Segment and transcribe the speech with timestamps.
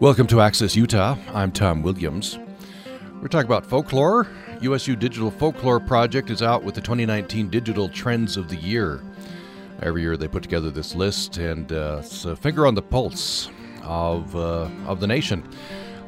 [0.00, 1.16] Welcome to Access Utah.
[1.34, 2.38] I'm Tom Williams.
[3.20, 4.28] We're talking about folklore.
[4.60, 9.02] USU Digital Folklore Project is out with the 2019 Digital Trends of the Year.
[9.82, 13.50] Every year they put together this list, and uh, it's a finger on the pulse
[13.82, 15.42] of, uh, of the nation.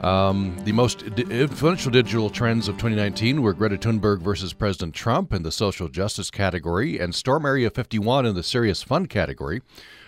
[0.01, 5.43] Um, the most influential digital trends of 2019 were Greta Thunberg versus President Trump in
[5.43, 9.61] the social justice category and Storm Area 51 in the serious fun category.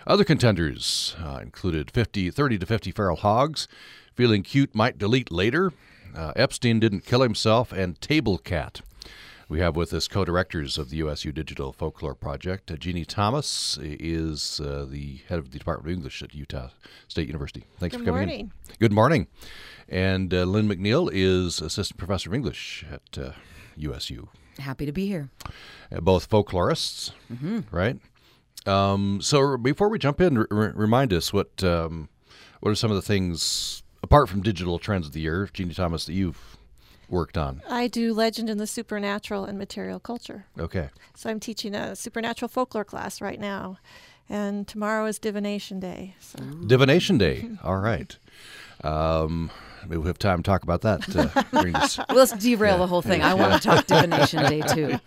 [0.07, 3.67] Other contenders uh, included 50, 30 to 50 feral hogs,
[4.15, 5.71] Feeling Cute Might Delete Later,
[6.15, 8.81] uh, Epstein Didn't Kill Himself, and Table Cat.
[9.53, 12.71] We have with us co-directors of the USU Digital Folklore Project.
[12.71, 16.69] Uh, Jeannie Thomas is uh, the head of the Department of English at Utah
[17.07, 17.63] State University.
[17.77, 18.39] Thanks Good for coming morning.
[18.39, 18.75] in.
[18.79, 19.27] Good morning.
[19.87, 23.33] And uh, Lynne McNeill is assistant professor of English at uh,
[23.75, 24.27] USU.
[24.57, 25.29] Happy to be here.
[25.95, 27.11] Uh, both folklorists,
[27.69, 27.99] right?
[28.65, 32.09] Um, so before we jump in, r- remind us what um,
[32.61, 36.05] what are some of the things apart from digital trends of the year, Jeannie Thomas,
[36.07, 36.52] that you've
[37.09, 37.61] worked on?
[37.69, 40.45] I do legend in the supernatural and material culture.
[40.59, 40.89] Okay.
[41.15, 43.77] So I'm teaching a supernatural folklore class right now.
[44.29, 46.15] And tomorrow is divination day.
[46.19, 47.49] So Divination Day.
[47.63, 48.17] All right.
[48.83, 49.51] Um,
[49.83, 51.43] maybe we'll have time to talk about that uh.
[52.09, 53.21] Well, let's derail the whole thing.
[53.21, 54.99] I want to talk divination day too.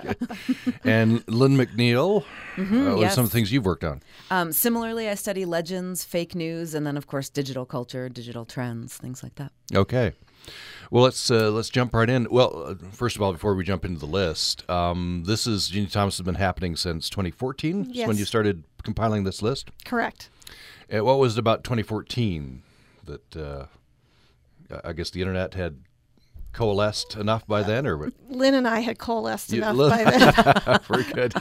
[0.84, 3.14] And Lynne McNeill, uh, what are Mm-hmm, yes.
[3.14, 4.02] some of the things you've worked on?
[4.30, 8.96] Um, similarly, I study legends, fake news, and then of course digital culture, digital trends,
[8.96, 9.52] things like that.
[9.74, 10.12] Okay.
[10.90, 12.28] Well, let's uh, let's jump right in.
[12.30, 15.86] Well, uh, first of all, before we jump into the list, um, this is Jeannie
[15.88, 17.90] Thomas has been happening since 2014.
[17.94, 19.70] Is when you started compiling this list.
[19.84, 20.30] correct.
[20.94, 22.62] Uh, what was it about 2014
[23.04, 23.66] that uh,
[24.84, 25.78] I guess the internet had
[26.52, 28.12] coalesced enough by then, or what?
[28.28, 30.04] Lynne and I had coalesced You- enough Lynne- by
[30.64, 30.80] then.
[30.88, 31.34] Very good.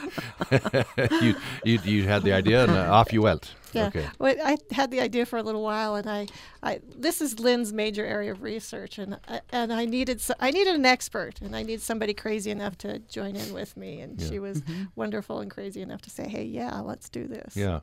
[1.22, 3.54] you, you you had the idea and uh, off you went.
[3.76, 3.88] Yeah.
[3.88, 4.08] Okay.
[4.20, 6.28] Well, I had the idea for a little while, and I,
[6.64, 10.52] I this is Lynne's major area of research, and I, and I needed so, I
[10.52, 14.22] needed an expert, and I needed somebody crazy enough to join in with me, and
[14.22, 14.86] she was mm-hmm.
[14.96, 17.56] wonderful and crazy enough to say, hey, yeah, let's do this.
[17.56, 17.82] Yeah.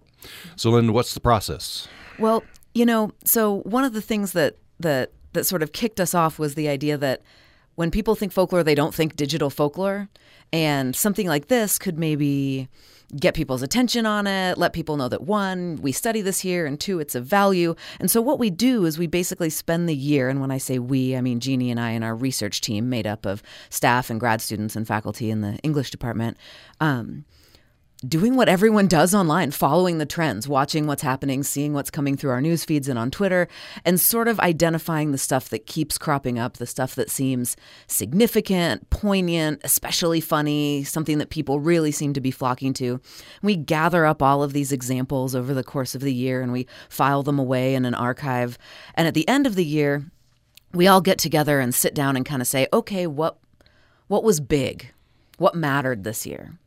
[0.56, 1.88] So, Lynne, what's the process?
[2.18, 2.42] Well,
[2.74, 6.38] you know, so one of the things that that that sort of kicked us off
[6.38, 7.22] was the idea that
[7.74, 10.08] when people think folklore, they don't think digital folklore,
[10.52, 12.68] and something like this could maybe
[13.18, 16.80] get people's attention on it, let people know that one, we study this here, and
[16.80, 17.74] two, it's of value.
[18.00, 20.78] And so what we do is we basically spend the year, and when I say
[20.78, 24.18] we, I mean Jeannie and I and our research team made up of staff and
[24.18, 26.36] grad students and faculty in the English department.
[26.80, 27.24] Um,
[28.06, 32.30] doing what everyone does online, following the trends, watching what's happening, seeing what's coming through
[32.30, 33.48] our news feeds and on Twitter,
[33.84, 38.90] and sort of identifying the stuff that keeps cropping up, the stuff that seems significant,
[38.90, 43.00] poignant, especially funny, something that people really seem to be flocking to.
[43.42, 46.66] We gather up all of these examples over the course of the year and we
[46.88, 48.58] file them away in an archive.
[48.94, 50.04] And at the end of the year,
[50.72, 53.38] we all get together and sit down and kind of say, okay, what
[54.08, 54.92] what was big?
[55.38, 56.58] What mattered this year?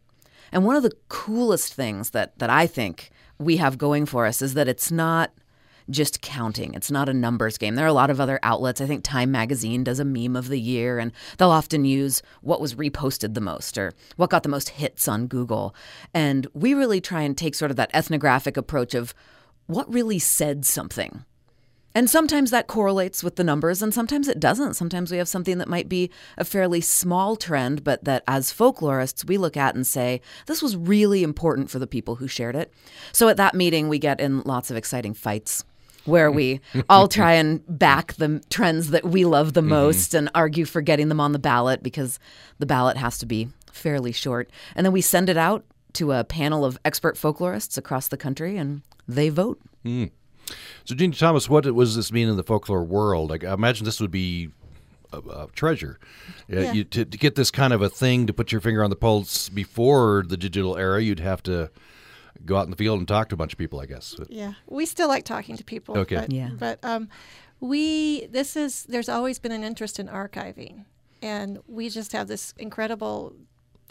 [0.55, 4.41] And one of the coolest things that that I think we have going for us
[4.41, 5.33] is that it's not
[5.89, 6.73] just counting.
[6.73, 7.75] It's not a numbers game.
[7.75, 8.79] There are a lot of other outlets.
[8.79, 12.61] I think Time Magazine does a meme of the year, and they'll often use what
[12.61, 15.75] was reposted the most or what got the most hits on Google.
[16.13, 19.13] And we really try and take sort of that ethnographic approach of
[19.67, 21.25] what really said something.
[21.95, 24.73] And sometimes that correlates with the numbers, and sometimes it doesn't.
[24.73, 29.25] Sometimes we have something that might be a fairly small trend, but that as folklorists,
[29.25, 32.73] we look at and say, this was really important for the people who shared it.
[33.13, 35.63] So at that meeting, we get in lots of exciting fights
[36.03, 39.69] where we all try and back the trends that we love the mm-hmm.
[39.69, 42.19] most and argue for getting them on the ballot because
[42.59, 44.49] the ballot has to be fairly short.
[44.75, 45.63] And then we send it out
[45.93, 49.61] to a panel of expert folklorists across the country, and they vote.
[49.83, 50.05] Hmm.
[50.85, 53.29] So, Jeannie Thomas, what does this mean in the folklore world?
[53.29, 54.49] Like, I imagine this would be
[55.11, 55.99] a, a treasure.
[56.51, 56.71] Uh, Yeah.
[56.73, 58.95] you, to, to get this kind of a thing to put your finger on the
[58.95, 61.71] pulse before the digital era, you'd have to
[62.45, 64.15] go out in the field and talk to a bunch of people, I guess.
[64.17, 65.97] But- Yeah, we still like talking to people.
[65.97, 66.15] Okay.
[66.17, 66.49] But, Yeah.
[66.57, 67.09] But um,
[67.59, 70.85] we this is there's always been an interest in archiving,
[71.21, 73.33] and we just have this incredible.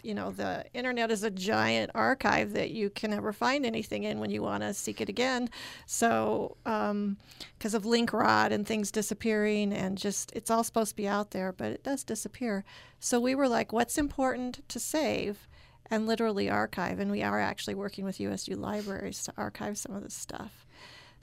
[0.05, 4.19] You know, the internet is a giant archive that you can never find anything in
[4.19, 5.49] when you want to seek it again.
[5.85, 7.17] So, um,
[7.57, 11.31] because of link rot and things disappearing, and just it's all supposed to be out
[11.31, 12.63] there, but it does disappear.
[12.99, 15.47] So we were like, what's important to save?
[15.91, 16.99] and literally archive.
[16.99, 20.65] And we are actually working with USU libraries to archive some of this stuff.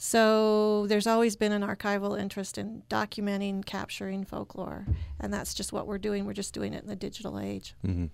[0.05, 4.85] So there's always been an archival interest in documenting, capturing folklore,
[5.21, 6.25] and that's just what we're doing.
[6.25, 7.77] We're just doing it in the digital age.
[7.87, 8.07] Mm-hmm.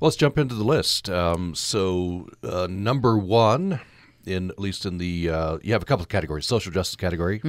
[0.00, 1.08] Well, let's jump into the list.
[1.10, 3.80] Um, so, uh, number one,
[4.26, 7.40] in at least in the uh, you have a couple of categories: social justice category,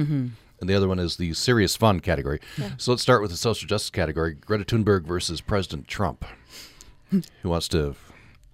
[0.60, 2.40] and the other one is the serious fun category.
[2.78, 6.24] So let's start with the social justice category Greta Thunberg versus President Trump.
[7.10, 7.96] Who wants to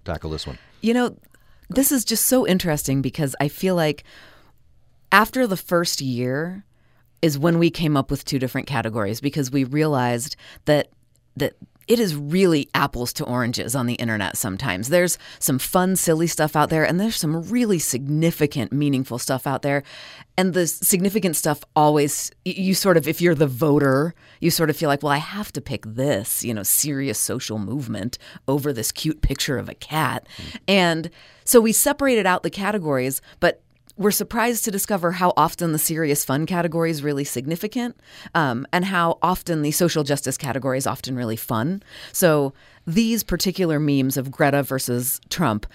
[0.05, 0.57] tackle this one?
[0.81, 1.17] You know,
[1.69, 4.03] this is just so interesting because I feel like
[5.11, 6.63] after the first year
[7.21, 10.89] is when we came up with two different categories because we realized that
[11.35, 11.55] that
[11.87, 14.89] it is really apples to oranges on the internet sometimes.
[14.89, 19.61] There's some fun, silly stuff out there, and there's some really significant, meaningful stuff out
[19.61, 19.83] there.
[20.37, 24.77] And the significant stuff always, you sort of, if you're the voter, you sort of
[24.77, 28.17] feel like, well, I have to pick this, you know, serious social movement
[28.47, 30.27] over this cute picture of a cat.
[30.67, 31.09] And
[31.45, 33.63] so we separated out the categories, but
[33.97, 37.99] we're surprised to discover how often the serious fun category is really significant
[38.35, 41.81] um, and how often the social justice category is often really fun.
[42.13, 42.53] So
[42.85, 45.65] these particular memes of Greta versus Trump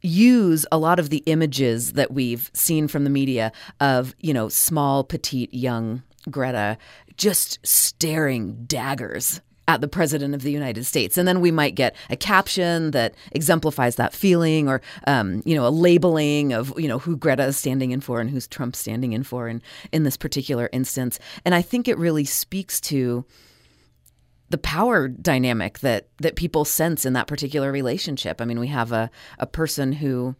[0.00, 4.48] use a lot of the images that we've seen from the media of, you know,
[4.48, 6.76] small, petite, young Greta
[7.16, 11.18] just staring daggers at the president of the United States.
[11.18, 15.66] And then we might get a caption that exemplifies that feeling or, um, you know,
[15.66, 19.12] a labeling of, you know, who Greta is standing in for and who's Trump standing
[19.12, 19.62] in for in,
[19.92, 21.18] in this particular instance.
[21.44, 23.26] And I think it really speaks to
[24.48, 28.40] the power dynamic that, that people sense in that particular relationship.
[28.40, 30.34] I mean, we have a, a person who,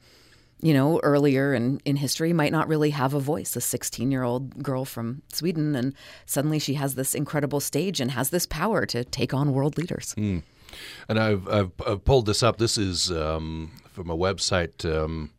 [0.60, 4.22] you know, earlier in, in history might not really have a voice, a 16 year
[4.22, 5.76] old girl from Sweden.
[5.76, 5.94] And
[6.26, 10.14] suddenly she has this incredible stage and has this power to take on world leaders.
[11.08, 12.58] And I've, I've, I've pulled this up.
[12.58, 15.30] This is um, from a website um,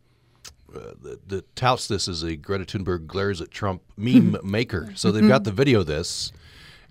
[0.73, 4.91] uh, that, that touts this as a Greta Thunberg glares at Trump meme maker.
[4.95, 6.31] So they've got the video of this.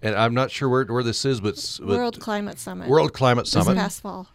[0.00, 2.88] And I'm not sure where, where this is, but, but World Climate Summit.
[2.88, 3.64] World Climate Summit.
[3.64, 3.80] this Summit.
[3.80, 4.28] past fall.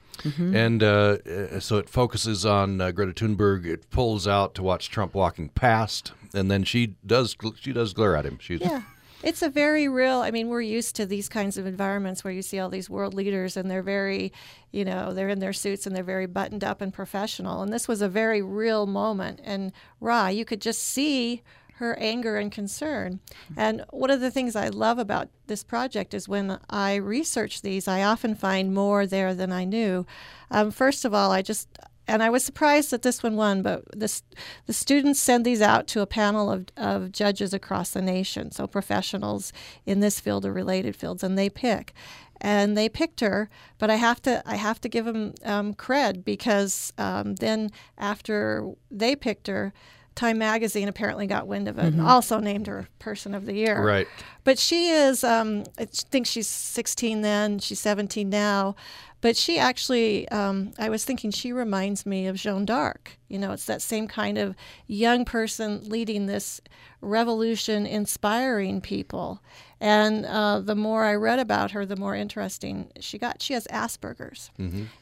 [0.55, 3.65] And uh, uh, so it focuses on uh, Greta Thunberg.
[3.65, 8.15] It pulls out to watch Trump walking past, and then she does she does glare
[8.15, 8.37] at him.
[8.39, 8.83] She's Yeah.
[9.23, 12.41] It's a very real, I mean, we're used to these kinds of environments where you
[12.41, 14.33] see all these world leaders and they're very,
[14.71, 17.61] you know, they're in their suits and they're very buttoned up and professional.
[17.61, 19.39] And this was a very real moment.
[19.41, 19.71] And
[20.01, 21.41] Ra, you could just see
[21.83, 23.19] her anger and concern.
[23.55, 27.87] And one of the things I love about this project is when I research these,
[27.87, 30.05] I often find more there than I knew.
[30.49, 31.67] Um, first of all, I just
[32.07, 34.23] and I was surprised that this one won, but this,
[34.65, 38.67] the students send these out to a panel of, of judges across the nation, so
[38.67, 39.53] professionals
[39.85, 41.93] in this field or related fields, and they pick.
[42.41, 46.25] And they picked her, but I have to I have to give them um, cred
[46.25, 49.71] because um, then after they picked her,
[50.15, 53.83] Time Magazine apparently got wind of it and also named her Person of the Year.
[53.83, 54.07] right.
[54.43, 58.75] But she is, um, I think she's 16 then, she's 17 now.
[59.23, 63.17] But she actually, um, I was thinking she reminds me of Joan d'Arc.
[63.29, 64.53] You know, it's that same kind of
[64.85, 66.59] young person leading this
[66.99, 69.41] revolution, inspiring people.
[69.79, 73.41] And uh, the more I read about her, the more interesting she got.
[73.41, 74.51] She has Asperger's,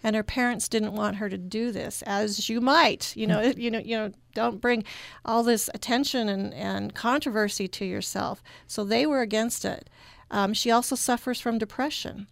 [0.03, 3.15] and her parents didn't want her to do this, as you might.
[3.15, 4.83] You know, you know, you know, don't bring
[5.25, 8.43] all this attention and, and controversy to yourself.
[8.67, 9.89] So they were against it.
[10.31, 12.27] Um, she also suffers from depression,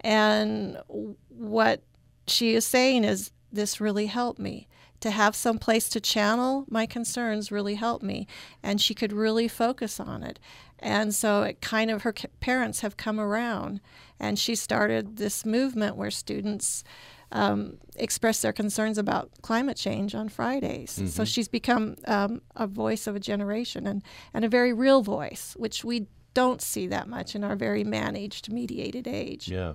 [0.00, 0.78] and
[1.28, 1.82] what
[2.26, 4.66] she is saying is, this really helped me.
[5.00, 8.28] To have some place to channel my concerns really helped me.
[8.62, 10.38] And she could really focus on it.
[10.78, 13.80] And so it kind of her parents have come around
[14.20, 16.84] and she started this movement where students
[17.32, 21.02] um, express their concerns about climate change on Fridays.
[21.12, 25.54] So she's become um, a voice of a generation and, and a very real voice,
[25.58, 29.48] which we don't see that much in our very managed, mediated age.
[29.48, 29.74] Yeah.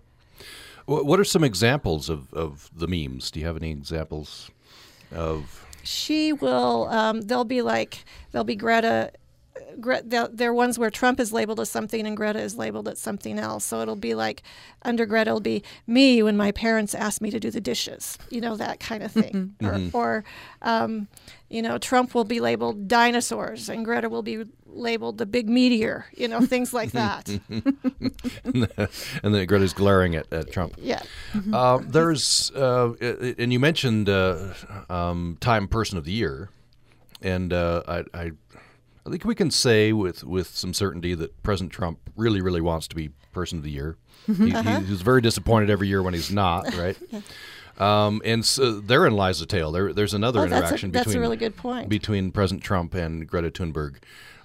[0.86, 3.30] What are some examples of, of the memes?
[3.30, 4.50] Do you have any examples
[5.12, 5.66] of?
[5.84, 9.12] she will um, they'll be like they'll be greta
[9.80, 13.40] Gre- they're ones where Trump is labeled as something and Greta is labeled as something
[13.40, 13.66] else.
[13.66, 14.44] So it'll be like
[14.84, 18.42] under Greta, it'll be me when my parents asked me to do the dishes, you
[18.42, 19.56] know, that kind of thing.
[19.64, 20.24] Or, or
[20.62, 21.08] um,
[21.50, 26.06] you know, Trump will be labeled dinosaurs and Greta will be labeled the big meteor,
[26.16, 27.28] you know, things like that.
[27.50, 28.68] and
[29.24, 30.76] then Greta's glaring at, at Trump.
[30.78, 31.02] yeah.
[31.52, 32.94] Uh, there's, uh,
[33.38, 34.54] and you mentioned uh,
[34.90, 36.50] um, Time Person of the Year,
[37.22, 38.32] and uh, I, I,
[39.08, 42.88] I think we can say with, with some certainty that President Trump really, really wants
[42.90, 43.98] to be Person of the Year.
[44.26, 46.98] He, he's very disappointed every year when he's not, right?
[47.80, 49.72] Um, and so therein lies the tale.
[49.72, 51.88] There, there's another Oh, that's a- interaction that's a between really good point.
[51.90, 53.98] between President Trump and Greta Thunberg.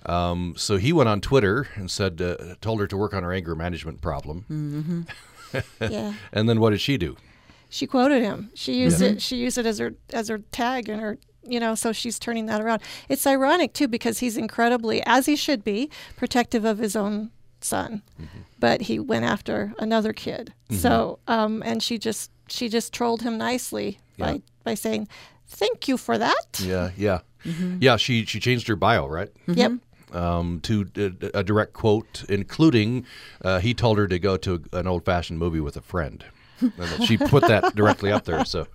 [0.07, 3.33] Um, so he went on Twitter and said, uh, told her to work on her
[3.33, 5.07] anger management problem.
[5.83, 6.15] Yeah.
[6.33, 7.17] And then what did she do?
[7.69, 8.51] she quoted him.
[8.55, 9.21] She used it.
[9.21, 11.19] She used it as her as her tag in her.
[11.45, 12.83] You know, so she's turning that around.
[13.09, 17.31] It's ironic too because he's incredibly, as he should be, protective of his own
[17.61, 18.03] son,
[18.61, 20.53] but he went after another kid.
[20.71, 24.25] So, um, and she just she just trolled him nicely Yeah.
[24.27, 25.09] by by saying,
[25.49, 27.21] "Thank you for that." Yeah, yeah,
[27.81, 27.97] yeah.
[27.97, 29.31] She she changed her bio, right?
[29.49, 29.73] Yep.
[30.13, 33.07] Um, to a, a direct quote, including
[33.43, 36.25] uh, he told her to go to an old fashioned movie with a friend.
[36.63, 38.45] And that she put that directly up there.
[38.45, 38.67] So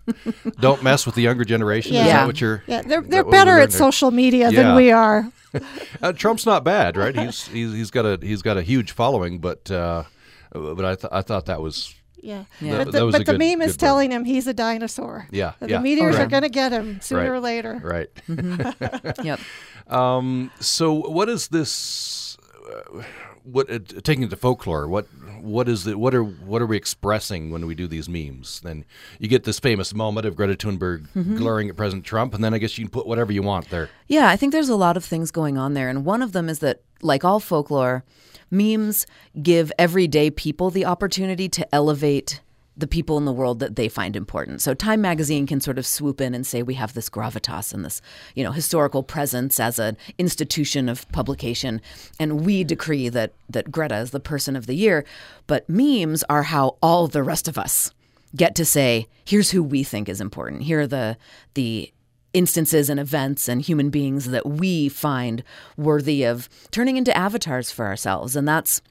[0.60, 1.94] don't mess with the younger generation.
[1.96, 2.18] Is Yeah.
[2.18, 2.64] that what you're?
[2.68, 3.78] Yeah, they're they're that what we better at there?
[3.78, 4.64] social media Yeah.
[4.64, 5.32] than we are.
[6.04, 7.18] Uh, Trump's not bad, right?
[7.18, 10.04] He's he's he's got a he's got a huge following, but uh,
[10.52, 12.44] but I th- I thought that was Yeah.
[12.62, 12.78] Yeah.
[12.80, 15.26] But the, that was but the good- meme is telling him he's a dinosaur.
[15.32, 17.30] yeah The yeah meteors Oh, are going to get him sooner Right.
[17.30, 17.82] or later.
[17.84, 18.10] right.
[19.24, 19.40] Yep.
[19.88, 22.38] Um, so what is this?
[22.70, 23.04] Uh,
[23.52, 24.88] what uh, taking it to folklore?
[24.88, 25.08] What
[25.42, 25.98] what is it?
[25.98, 28.60] What are what are we expressing when we do these memes?
[28.62, 28.86] Then
[29.20, 32.58] you get this famous moment of Greta Thunberg glaring at President Trump, and then I
[32.58, 33.90] guess you can put whatever you want there.
[34.08, 35.90] Yeah, I think there's a lot of things going on there.
[35.90, 38.04] And one of them is that, like all folklore,
[38.52, 39.06] memes
[39.42, 42.42] give everyday people the opportunity to elevate
[42.78, 44.62] the people in the world that they find important.
[44.62, 47.84] So Time magazine can sort of swoop in and say we have this gravitas and
[47.84, 48.02] this,
[48.36, 51.82] you know, historical presence as an institution of publication
[52.20, 55.06] and we decree that that Greta is the person of the year,
[55.48, 57.92] but memes are how all the rest of us
[58.36, 60.64] get to say here's who we think is important.
[60.64, 61.18] Here are the
[61.56, 61.92] the
[62.34, 65.44] instances and events and human beings that we find
[65.76, 68.36] worthy of turning into avatars for ourselves.
[68.36, 68.82] And that's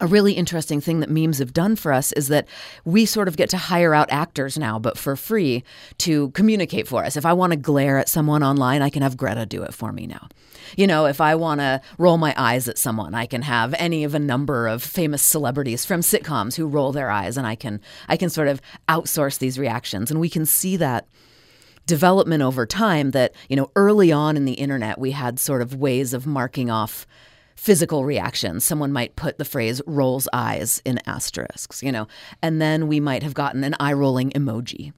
[0.00, 2.48] a really interesting thing that memes have done for us is that
[2.84, 5.62] we sort of get to hire out actors now, but for free
[5.98, 7.16] to communicate for us.
[7.16, 9.92] If I want to glare at someone online, I can have Greta do it for
[9.92, 10.28] me now.
[10.76, 14.02] You know, if I want to roll my eyes at someone, I can have any
[14.02, 17.80] of a number of famous celebrities from sitcoms who roll their eyes and I can
[18.08, 21.06] I can sort of outsource these reactions and we can see that
[21.86, 25.74] development over time that, you know, early on in the internet, we had sort of
[25.74, 27.06] ways of marking off
[27.54, 28.64] physical reactions.
[28.64, 32.08] Someone might put the phrase rolls eyes in asterisks, you know,
[32.42, 34.92] and then we might have gotten an eye rolling emoji.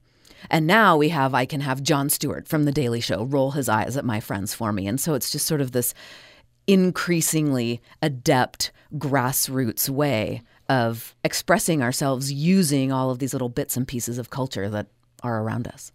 [0.49, 3.67] And now we have, I can have Jon Stewart from The Daily Show roll his
[3.67, 4.87] eyes at my friends for me.
[4.87, 5.93] And so it's just sort of this
[6.67, 14.17] increasingly adept grassroots way of expressing ourselves using all of these little bits and pieces
[14.17, 14.87] of culture that
[15.23, 15.91] are around us.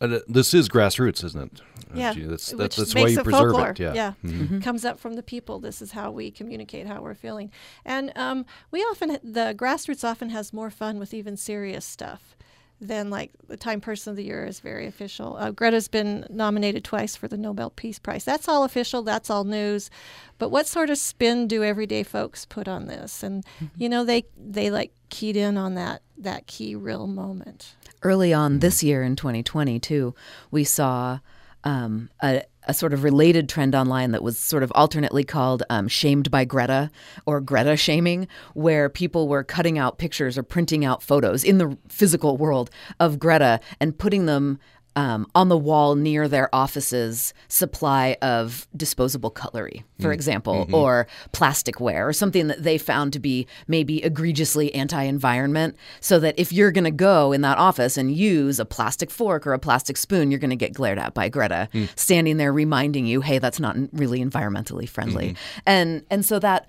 [0.00, 1.62] Uh, this is grassroots, isn't it?
[1.94, 3.70] Yeah, gee, that's which that's, that's makes why you it preserve folklore.
[3.70, 3.78] it.
[3.78, 4.12] Yeah.
[4.22, 4.60] yeah.
[4.60, 5.58] comes up from the people.
[5.58, 7.50] This is how we communicate how we're feeling,
[7.84, 12.36] and um, we often the grassroots often has more fun with even serious stuff
[12.80, 15.36] than like the Time Person of the Year is very official.
[15.36, 18.24] Uh, Greta's been nominated twice for the Nobel Peace Prize.
[18.24, 19.02] That's all official.
[19.02, 19.90] That's all news.
[20.38, 23.22] But what sort of spin do everyday folks put on this?
[23.22, 23.44] And
[23.76, 27.74] you know they they like keyed in on that that key real moment.
[28.02, 30.14] early on this year in 2022,
[30.50, 31.18] we saw
[31.64, 35.88] um, a, a sort of related trend online that was sort of alternately called um,
[35.88, 36.90] shamed by greta
[37.26, 41.76] or greta shaming where people were cutting out pictures or printing out photos in the
[41.88, 44.58] physical world of greta and putting them
[44.96, 50.14] um, on the wall near their office's supply of disposable cutlery, for mm.
[50.14, 50.74] example, mm-hmm.
[50.74, 55.76] or plasticware, or something that they found to be maybe egregiously anti environment.
[56.00, 59.46] So that if you're going to go in that office and use a plastic fork
[59.46, 61.88] or a plastic spoon, you're going to get glared at by Greta mm.
[61.96, 65.28] standing there reminding you, hey, that's not really environmentally friendly.
[65.28, 65.60] Mm-hmm.
[65.66, 66.66] And, and so that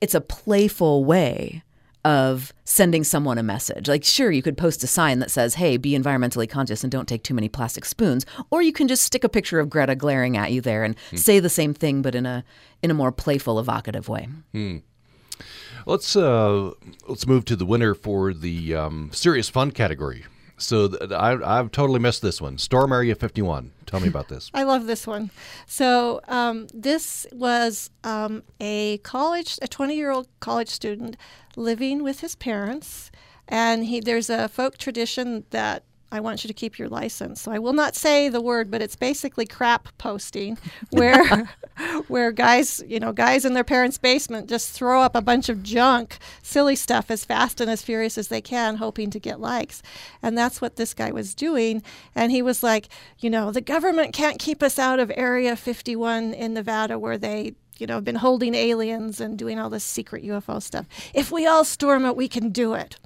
[0.00, 1.62] it's a playful way
[2.04, 3.88] of sending someone a message.
[3.88, 7.08] Like, sure, you could post a sign that says, hey, be environmentally conscious and don't
[7.08, 8.26] take too many plastic spoons.
[8.50, 11.38] Or you can just stick a picture of Greta glaring at you there and say
[11.38, 12.44] the same thing, but in a
[12.82, 14.28] in a more playful, evocative way.
[15.86, 16.72] Let's uh,
[17.08, 20.24] let's move to the winner for the um, serious fun category.
[20.62, 22.58] So th- I, I've totally missed this one.
[22.58, 23.72] Storm Area 51.
[23.86, 24.50] Tell me about this.
[24.54, 25.30] I love this one.
[25.66, 31.16] So um, this was um, a college, a 20-year-old college student
[31.56, 33.10] living with his parents,
[33.48, 37.40] and he there's a folk tradition that I want you to keep your license.
[37.40, 40.58] So I will not say the word, but it's basically crap posting,
[40.90, 41.50] where
[42.06, 45.62] where guys, you know, guys in their parents' basement just throw up a bunch of
[45.62, 49.82] junk, silly stuff as fast and as furious as they can, hoping to get likes.
[50.22, 51.82] And that's what this guy was doing.
[52.14, 56.34] And he was like, you know, the government can't keep us out of Area 51
[56.34, 60.22] in Nevada where they you know, have been holding aliens and doing all this secret
[60.22, 60.86] UFO stuff.
[61.14, 63.00] If we all storm it, we can do it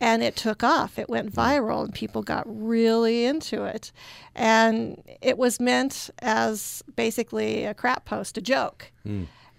[0.00, 0.98] and it took off.
[0.98, 3.92] It went viral, and people got really into it.
[4.34, 8.92] And it was meant as basically a crap post, a joke.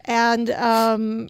[0.06, 1.30] And um,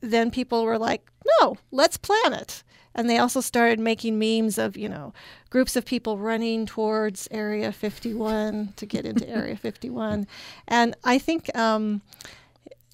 [0.00, 2.62] then people were like, "No, let's plan it."
[2.94, 5.12] And they also started making memes of, you know,
[5.50, 10.28] groups of people running towards Area 51 to get into Area 51.
[10.68, 12.02] And I think, um,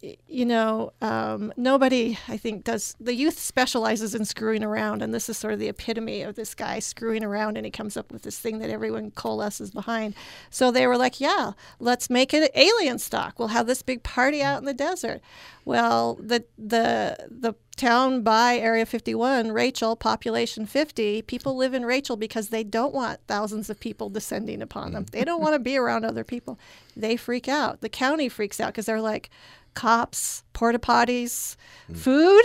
[0.02, 2.96] you know, um, nobody, I think, does.
[2.98, 6.54] The youth specializes in screwing around, and this is sort of the epitome of this
[6.54, 10.14] guy screwing around, and he comes up with this thing that everyone coalesces behind.
[10.48, 13.32] So they were like, yeah, let's make it Alienstock.
[13.38, 15.20] We'll have this big party out in the desert.
[15.64, 22.16] Well, the the the town by Area 51, Rachel, population 50, people live in Rachel
[22.16, 25.06] because they don't want thousands of people descending upon them.
[25.10, 26.58] They don't want to be around other people.
[26.94, 27.80] They freak out.
[27.80, 29.30] The county freaks out because they're like,
[29.74, 31.94] cops, porta potties, hmm.
[31.94, 32.42] food.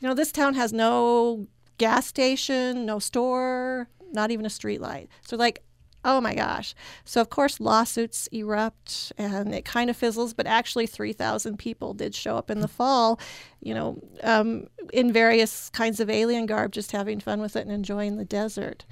[0.00, 1.46] You know, this town has no
[1.78, 5.08] gas station, no store, not even a street light.
[5.22, 5.62] So, like,
[6.04, 6.74] oh my gosh.
[7.04, 12.14] So, of course, lawsuits erupt and it kind of fizzles, but actually, 3,000 people did
[12.14, 13.18] show up in the fall,
[13.62, 17.70] you know, um, in various kinds of alien garb, just having fun with it and
[17.70, 18.84] enjoying the desert.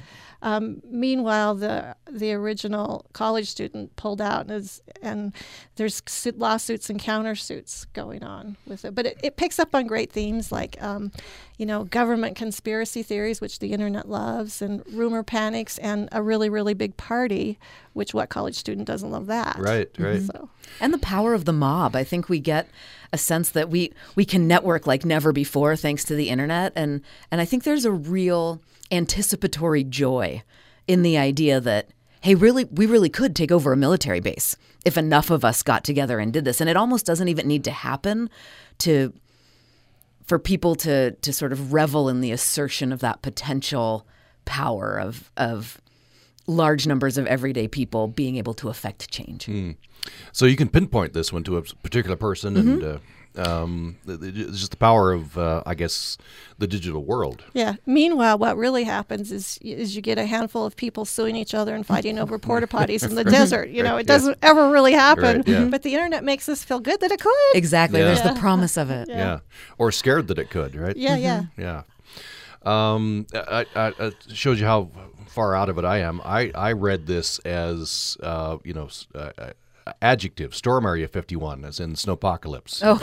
[0.42, 5.34] Um, meanwhile, the the original college student pulled out, and, is, and
[5.76, 6.02] there's
[6.36, 8.94] lawsuits and countersuits going on with it.
[8.94, 11.12] But it, it picks up on great themes like, um,
[11.58, 16.48] you know, government conspiracy theories, which the internet loves, and rumor panics, and a really
[16.48, 17.58] really big party,
[18.00, 19.56] which what college student doesn't love that?
[19.58, 20.02] Right, mm-hmm.
[20.02, 20.22] right.
[20.22, 20.48] So.
[20.80, 21.94] And the power of the mob.
[21.94, 22.66] I think we get
[23.12, 27.02] a sense that we we can network like never before thanks to the internet, and
[27.30, 30.42] and I think there's a real anticipatory joy
[30.88, 31.90] in the idea that
[32.22, 35.84] hey really we really could take over a military base if enough of us got
[35.84, 38.28] together and did this and it almost doesn't even need to happen
[38.78, 39.12] to
[40.26, 44.06] for people to to sort of revel in the assertion of that potential
[44.44, 45.80] power of of
[46.50, 49.48] large numbers of everyday people being able to affect change.
[50.32, 52.98] So you can pinpoint this one to a particular person, and uh,
[53.36, 56.16] um, th- th- it's just the power of, uh, I guess,
[56.58, 57.44] the digital world.
[57.52, 57.74] Yeah.
[57.86, 61.74] Meanwhile, what really happens is is you get a handful of people suing each other
[61.74, 63.68] and fighting over porta potties in the desert.
[63.68, 65.36] You know, it doesn't ever really happen.
[65.38, 65.64] Right, yeah.
[65.70, 67.54] But the internet makes us feel good that it could.
[67.54, 68.00] Exactly.
[68.00, 68.06] Yeah.
[68.06, 68.32] There's Yeah.
[68.32, 69.08] the promise of it.
[69.20, 69.40] Yeah.
[69.78, 70.96] or scared that it could, right?
[70.96, 71.44] Yeah, yeah.
[71.58, 71.82] Yeah.
[72.62, 74.90] Um, I, I, it shows you how
[75.30, 76.20] far out of it I am.
[76.24, 79.52] I, I read this as, uh, you know, uh, uh,
[80.02, 82.80] adjective, storm area 51, as in snowpocalypse.
[82.82, 82.98] Oh.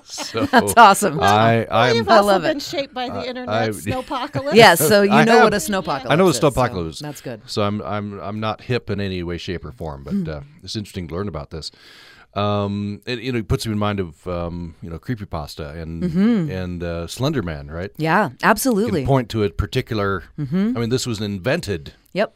[0.04, 1.18] so That's awesome.
[1.20, 2.62] I, I'm, You've I also love been it.
[2.62, 3.48] shaped by the internet.
[3.54, 4.54] I- snowpocalypse.
[4.54, 6.10] Yes, so you I know have- what a snowpocalypse is.
[6.10, 6.98] I know what is, a so snowpocalypse.
[7.00, 7.42] that's good.
[7.46, 10.28] So I'm I'm I'm not hip in any way, shape, or form, but Hmm.
[10.28, 11.70] uh, it's interesting to learn about this.
[12.36, 16.02] Um, it, you know, it puts you in mind of um, you know, creepypasta and
[16.02, 16.50] Mm-hmm.
[16.50, 17.90] and uh, Slender Man, right?
[17.96, 19.06] Yeah, absolutely.
[19.06, 20.22] point to a particular.
[20.38, 20.72] Mm-hmm.
[20.76, 21.94] I mean, this was invented.
[22.12, 22.34] Yep.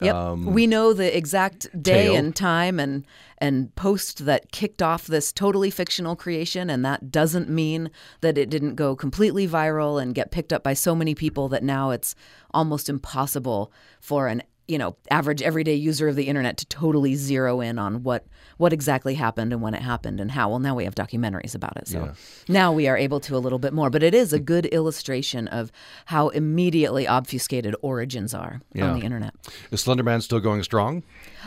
[0.00, 0.14] Yep.
[0.14, 2.16] Um, we know the exact day tale.
[2.16, 3.06] and time and
[3.38, 8.50] and post that kicked off this totally fictional creation and that doesn't mean that it
[8.50, 12.14] didn't go completely viral and get picked up by so many people that now it's
[12.52, 17.60] almost impossible for an you know average everyday user of the internet to totally zero
[17.60, 18.24] in on what
[18.56, 21.76] what exactly happened and when it happened and how well now we have documentaries about
[21.76, 22.12] it so Yeah.
[22.48, 25.46] now we are able to a little bit more but it is a good illustration
[25.48, 25.70] of
[26.06, 28.90] how immediately obfuscated origins are Yeah.
[28.90, 29.34] on the internet
[29.70, 31.02] Is slenderman still going strong?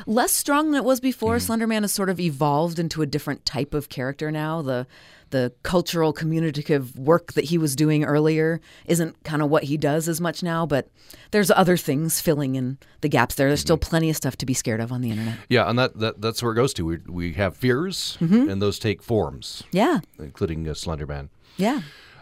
[0.06, 1.36] less strong than it was before.
[1.36, 1.46] Mm-hmm.
[1.46, 4.62] Slender Man has sort of evolved into a different type of character now.
[4.62, 4.88] The
[5.32, 10.08] the cultural communicative work that he was doing earlier isn't kind of what he does
[10.08, 10.88] as much now, but
[11.32, 13.48] there's other things filling in the gaps there.
[13.50, 13.90] There's still Mm-hmm.
[13.90, 15.38] plenty of stuff to be scared of on the internet.
[15.50, 16.86] Yeah, and that, that that's where it goes to.
[16.86, 18.50] We we have fears, Mm-hmm.
[18.50, 20.00] and those take forms, Yeah.
[20.20, 21.30] including uh, Slender Man.
[21.58, 21.82] Yeah.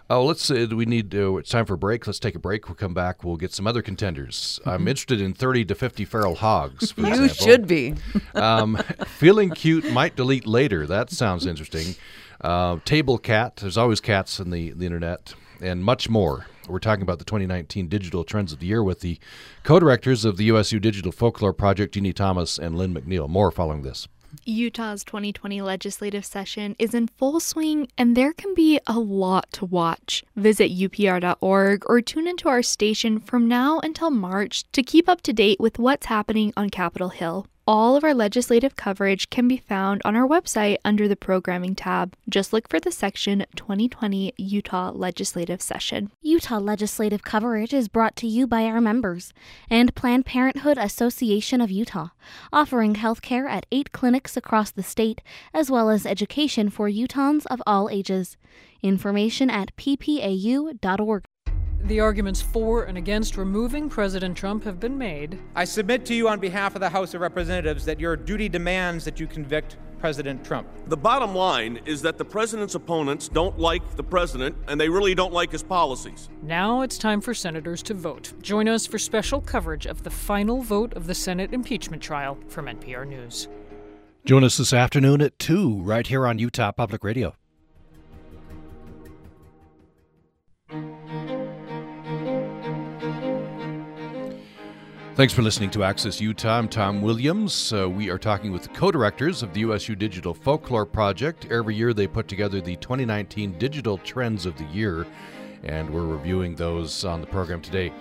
[0.09, 0.49] Oh, let's.
[0.49, 1.13] Uh, we need.
[1.13, 2.07] Uh, it's time for a break.
[2.07, 2.67] Let's take a break.
[2.67, 3.23] We'll come back.
[3.23, 4.59] We'll get some other contenders.
[4.65, 6.93] I'm interested in 30 to 50 feral hogs.
[6.93, 7.05] Mm-hmm.
[7.05, 7.45] You example.
[7.45, 7.95] should be.
[8.33, 10.85] Um, feeling cute might delete later.
[10.85, 11.95] That sounds interesting.
[12.39, 13.55] Uh, table cat.
[13.57, 16.45] There's always cats in the, the internet, and much more.
[16.67, 19.17] We're talking about the 2019 Digital Trends of the Year with the
[19.63, 23.27] co-directors of the USU Digital Folklore Project, Jeannie Thomas and Lynne McNeill.
[23.27, 24.07] More following this.
[24.45, 29.65] Utah's 2020 legislative session is in full swing, and there can be a lot to
[29.65, 30.23] watch.
[30.35, 35.33] Visit upr.org or tune into our station from now until March to keep up to
[35.33, 37.47] date with what's happening on Capitol Hill.
[37.69, 42.15] All of our legislative coverage can be found on our website under the Programming tab.
[42.29, 46.09] Just look for the section 2020 Utah Legislative Session.
[46.21, 49.33] Utah legislative coverage is brought to you by our members
[49.69, 52.11] and Planned Parenthood Association of Utah,
[52.53, 55.21] offering health care at eight clinics across the state,
[55.53, 58.37] as well as education for Utahns of all ages.
[58.81, 61.25] Information at ppau.org.
[61.87, 65.39] The arguments for and against removing President Trump have been made.
[65.55, 69.05] I submit to you on behalf of the House of Representatives that your duty demands
[69.05, 70.67] that you convict President Trump.
[70.87, 75.15] The bottom line is that the president's opponents don't like the president and they really
[75.15, 76.27] don't like his policies.
[76.41, 78.33] Now it's time for senators to vote.
[78.41, 82.65] Join us for special coverage of the final vote of the Senate impeachment trial from
[82.65, 83.47] NPR News.
[84.25, 87.33] Join us this afternoon at 2 right here on Utah Public Radio.
[95.17, 96.59] Thanks for listening to Access Utah.
[96.59, 97.73] I'm Tom Williams.
[97.73, 101.47] Uh, we are talking with the co directors of the USU Digital Folklore Project.
[101.49, 105.07] Every year they put together the 2019 Digital Trends of the Year,
[105.63, 107.91] and we're reviewing those on the program today.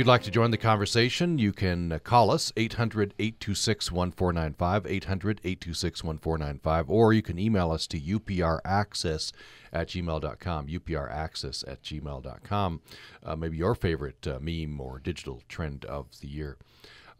[0.00, 5.40] You'd like to join the conversation, you can uh, call us 800 826 1495, 800
[5.44, 9.32] 826 1495, or you can email us to upraccess
[9.70, 12.80] at gmail.com, upraccess at gmail.com.
[13.22, 16.56] Uh, maybe your favorite uh, meme or digital trend of the year.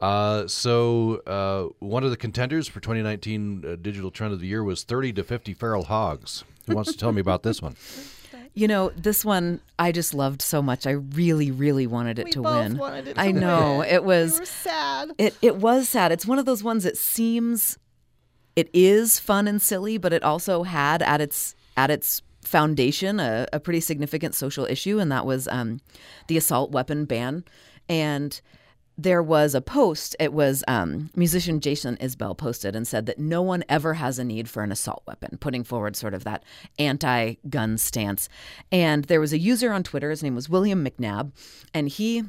[0.00, 4.64] Uh, so, uh, one of the contenders for 2019 uh, Digital Trend of the Year
[4.64, 6.44] was 30 to 50 feral hogs.
[6.66, 7.76] Who wants to tell me about this one?
[8.54, 10.86] You know, this one I just loved so much.
[10.86, 12.76] I really, really wanted it we to both win.
[12.78, 13.88] Wanted it to I know win.
[13.90, 14.40] it was.
[14.40, 15.12] We sad.
[15.18, 16.12] It it was sad.
[16.12, 17.78] It's one of those ones that seems
[18.56, 23.46] it is fun and silly, but it also had at its at its foundation a,
[23.52, 25.80] a pretty significant social issue, and that was um,
[26.26, 27.44] the assault weapon ban.
[27.88, 28.40] And
[29.02, 30.14] there was a post.
[30.20, 34.24] It was um, musician Jason Isbell posted and said that no one ever has a
[34.24, 36.44] need for an assault weapon, putting forward sort of that
[36.78, 38.28] anti-gun stance.
[38.70, 40.10] And there was a user on Twitter.
[40.10, 41.32] His name was William McNabb,
[41.72, 42.24] and he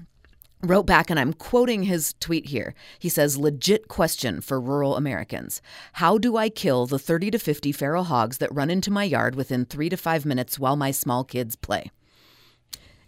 [0.64, 2.74] wrote back, and I'm quoting his tweet here.
[3.00, 5.62] He says, Legit question for rural Americans.
[5.94, 9.36] How do I kill the 30 to 50 feral hogs that run into my yard
[9.36, 11.92] within three to five minutes while my small kids play?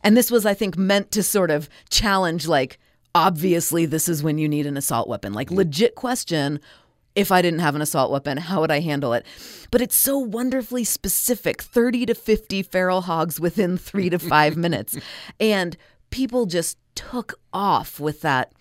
[0.04, 2.78] And this was, I think, meant to sort of challenge, like,
[3.15, 5.34] obviously, this is when you need an assault weapon.
[5.34, 6.60] Like, legit question.
[7.15, 9.26] If I didn't have an assault weapon, how would I handle it?
[9.69, 14.97] But it's so wonderfully specific 30 to 50 feral hogs within three to five minutes.
[15.39, 15.78] And
[16.10, 18.54] people just took off with that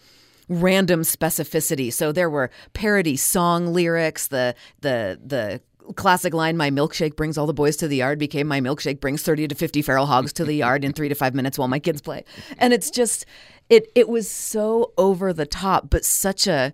[0.48, 1.92] random specificity.
[1.92, 5.60] So there were parody song lyrics, the the the
[5.96, 9.22] classic line my milkshake brings all the boys to the yard became my milkshake brings
[9.22, 11.78] 30 to 50 feral hogs to the yard in 3 to 5 minutes while my
[11.78, 12.24] kids play.
[12.58, 13.26] And it's just
[13.68, 16.72] it it was so over the top but such a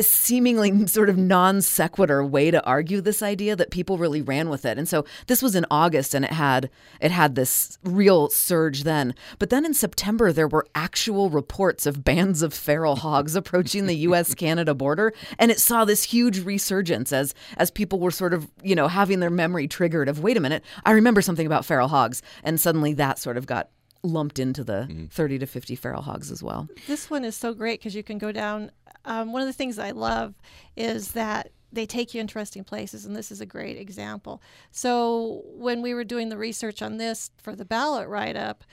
[0.00, 4.64] seemingly sort of non sequitur way to argue this idea that people really ran with
[4.64, 4.78] it.
[4.78, 9.14] And so this was in August and it had it had this real surge then.
[9.38, 13.96] But then in September there were actual reports of bands of feral hogs approaching the
[13.96, 18.48] US Canada border and it saw this huge resurgence as as people were sort of,
[18.62, 21.88] you know, having their memory triggered of wait a minute, I remember something about feral
[21.88, 23.70] hogs and suddenly that sort of got
[24.02, 25.06] lumped into the Mm-hmm.
[25.06, 26.68] 30 to 50 feral hogs as well.
[26.86, 28.70] This one is so great because you can go down.
[29.04, 30.34] Um, one of the things I love
[30.76, 34.40] is that they take you interesting places, and this is a great example.
[34.70, 38.64] So when we were doing the research on this for the ballot write-up.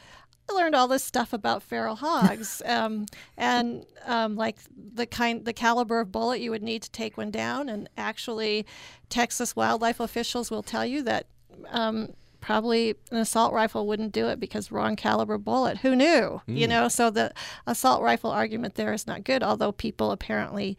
[0.47, 4.57] I learned all this stuff about feral hogs, um, and um, like
[4.93, 7.67] the kind, the caliber of bullet you would need to take one down.
[7.67, 8.65] And actually,
[9.09, 11.25] Texas wildlife officials will tell you that
[11.69, 12.13] um,
[12.45, 15.79] probably an assault rifle wouldn't do it because wrong caliber bullet.
[15.79, 16.43] Who knew?
[16.45, 16.69] You hmm.
[16.69, 17.33] know, so the
[17.65, 20.77] assault rifle argument there is not good, although people apparently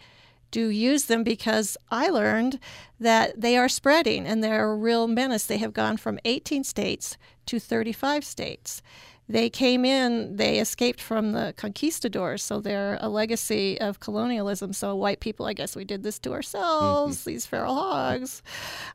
[0.53, 2.61] do use them because I learned
[3.01, 5.45] that they are spreading and they're a real menace.
[5.45, 8.81] They have gone from 18 states to 35 states.
[9.29, 14.73] They came in, they escaped from the conquistadors, so they're a legacy of colonialism.
[14.73, 18.43] So, white people, I guess we did this to ourselves, these feral hogs.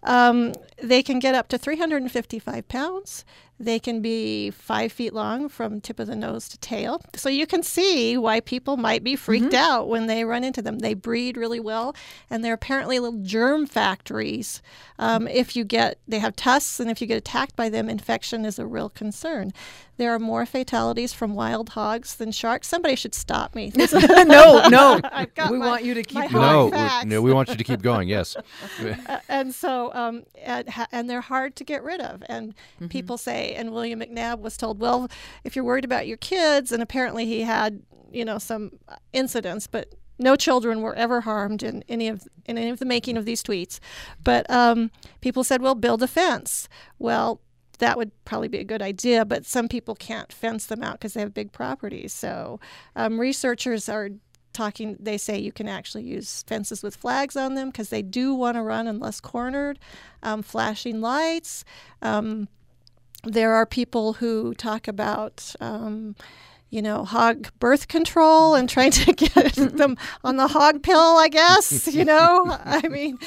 [0.04, 3.26] Um, they can get up to 355 pounds.
[3.63, 7.02] They can be five feet long from tip of the nose to tail.
[7.15, 10.80] So you can see why people might be freaked out when they run into them.
[10.80, 11.95] They breed really well,
[12.30, 14.62] and they're apparently little germ factories.
[15.00, 18.45] Um, if you get, they have tusks, and if you get attacked by them, infection
[18.45, 19.52] is a real concern.
[19.97, 22.67] There are more fatalities from wild hogs than sharks.
[22.67, 23.71] Somebody should stop me.
[23.76, 25.00] no, no.
[25.50, 26.34] We my- want you to keep going.
[26.34, 26.65] No,
[27.04, 28.08] we, no, we want you to keep going.
[28.10, 28.36] Yes.
[29.30, 32.88] and so um, and, and they're hard to get rid of and Mm-hmm.
[32.88, 35.10] people say and william mcnabb was told well
[35.44, 38.72] if you're worried about your kids and apparently he had you know some
[39.14, 43.18] incidents but no children were ever harmed in any of in any of the making
[43.18, 43.80] of these tweets
[44.24, 46.68] but um, people said well build a fence
[47.00, 47.42] well
[47.82, 51.14] that would probably be a good idea, but some people can't fence them out because
[51.14, 52.14] they have big properties.
[52.14, 52.60] So,
[52.96, 54.12] um, researchers are
[54.54, 58.34] talking, they say you can actually use fences with flags on them because they do
[58.34, 59.80] want to run unless cornered,
[60.24, 61.66] um, flashing lights.
[62.02, 62.48] Um,
[63.23, 65.55] there are people who talk about.
[65.60, 66.15] Um,
[66.71, 71.27] you know, hog birth control and trying to get them on the hog pill, I
[71.27, 72.45] guess, you know?
[72.49, 73.19] I mean,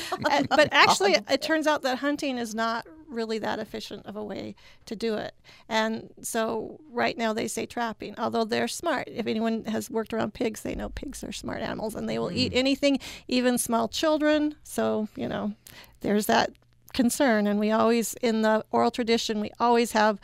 [0.48, 4.54] but actually, it turns out that hunting is not really that efficient of a way
[4.86, 5.34] to do it.
[5.68, 9.08] And so right now they say trapping, although they're smart.
[9.08, 12.32] If anyone has worked around pigs, they know pigs are smart animals and they will
[12.32, 14.56] eat anything, even small children.
[14.64, 15.54] So, you know,
[16.00, 16.50] there's that
[16.94, 17.46] concern.
[17.46, 20.18] And we always, in the oral tradition, we always have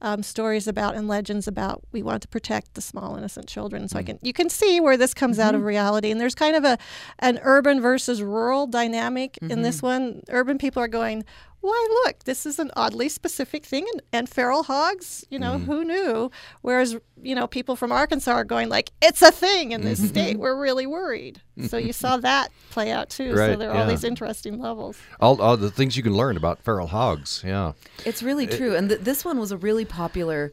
[0.00, 3.88] um, stories about and legends about we want to protect the small innocent children.
[3.88, 4.06] So I mm.
[4.06, 5.68] can you can see where this comes out of mm-hmm.
[5.68, 6.10] reality.
[6.10, 6.76] And there's kind of a
[7.20, 9.86] an urban versus rural dynamic in this mm-hmm.
[9.86, 10.22] one.
[10.28, 11.24] Urban people are going,
[11.64, 15.64] why look, this is an oddly specific thing, and, and feral hogs, you know, mm.
[15.64, 16.30] who knew?
[16.60, 20.08] Whereas, you know, people from Arkansas are going like, it's a thing in this mm-hmm.
[20.08, 20.38] state.
[20.38, 21.40] We're really worried.
[21.66, 23.34] So you saw that play out too.
[23.34, 24.98] so there are all these interesting levels.
[25.20, 27.42] All, all the things you can learn about feral hogs.
[27.44, 27.72] Yeah.
[28.04, 30.52] It's really true, and th- this one was a really popular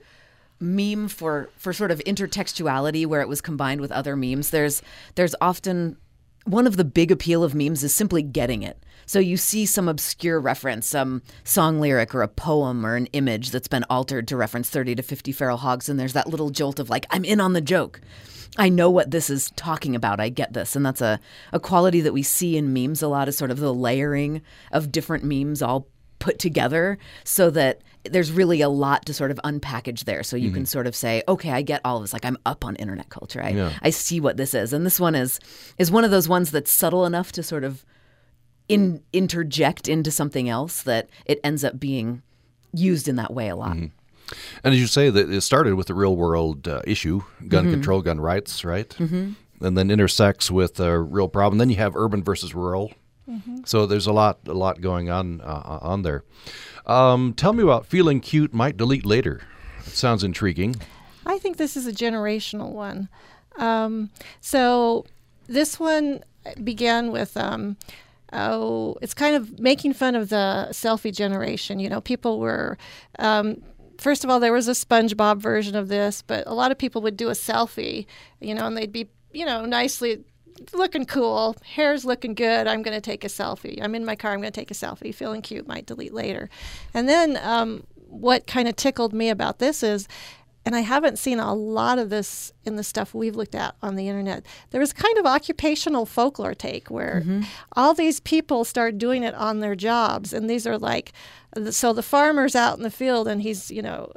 [0.62, 4.52] meme for for sort of intertextuality, where it was combined with other memes.
[4.52, 4.82] There's
[5.16, 5.98] there's often
[6.46, 8.82] one of the big appeal of memes is simply getting it.
[9.12, 13.52] So you see some obscure reference, some song lyric or a poem or an image
[13.52, 16.80] that's been altered to reference 30 to 50 feral hogs, and there's that little jolt
[16.80, 18.00] of like, I'm in on the joke.
[18.58, 20.22] I know what this is talking about.
[20.22, 20.78] I get this.
[20.78, 21.20] And that's a,
[21.52, 24.94] a quality that we see in memes a lot is sort of the layering of
[24.94, 30.06] different memes all put together so that there's really a lot to sort of unpackage
[30.06, 30.24] there.
[30.24, 30.68] So you can mm-hmm.
[30.68, 32.14] sort of say, okay, I get all of this.
[32.14, 33.44] Like I'm up on internet culture.
[33.44, 33.74] I, Yeah.
[33.82, 34.72] I see what this is.
[34.72, 35.42] And this one is
[35.78, 37.86] is one of those ones that's subtle enough to sort of
[38.72, 42.22] in, interject into something else that it ends up being
[42.74, 43.76] used in that way a lot.
[43.76, 43.92] And
[44.64, 48.22] as you say, that it started with the real world uh, issue, gun control, gun
[48.22, 48.88] rights, right?
[48.90, 49.34] Mm-hmm.
[49.66, 51.58] And then intersects with a real problem.
[51.58, 52.94] Then you have urban versus rural.
[53.66, 56.24] So there's a lot, a lot going on uh, on there.
[56.86, 59.42] Um, tell me about feeling cute might delete later.
[59.80, 60.76] It sounds intriguing.
[61.26, 63.08] I think this is a generational one.
[63.58, 64.10] Um,
[64.42, 65.06] so
[65.48, 66.24] this one
[66.64, 67.36] began with.
[67.38, 67.78] Um,
[68.34, 71.80] Oh, it's kind of making fun of the selfie generation.
[71.80, 72.78] You know, people were,
[73.20, 73.62] um,
[73.98, 77.02] first of all, there was a SpongeBob version of this, but a lot of people
[77.02, 78.06] would do a selfie,
[78.40, 80.24] you know, and they'd be, you know, nicely
[80.74, 82.68] looking cool, hair's looking good.
[82.68, 83.82] I'm going to take a selfie.
[83.82, 84.32] I'm in my car.
[84.32, 85.14] I'm going to take a selfie.
[85.14, 85.68] Feeling cute.
[85.68, 86.50] Might delete later.
[86.94, 90.08] And then um, what kind of tickled me about this is,
[90.66, 93.96] and I haven't seen a lot of this in the stuff we've looked at on
[93.96, 94.46] the internet.
[94.70, 97.42] There was kind of occupational folklore take where mm-hmm.
[97.74, 101.14] all these people start doing it on their jobs, and these are like,
[101.72, 104.12] so the farmer's out in the field and he's you know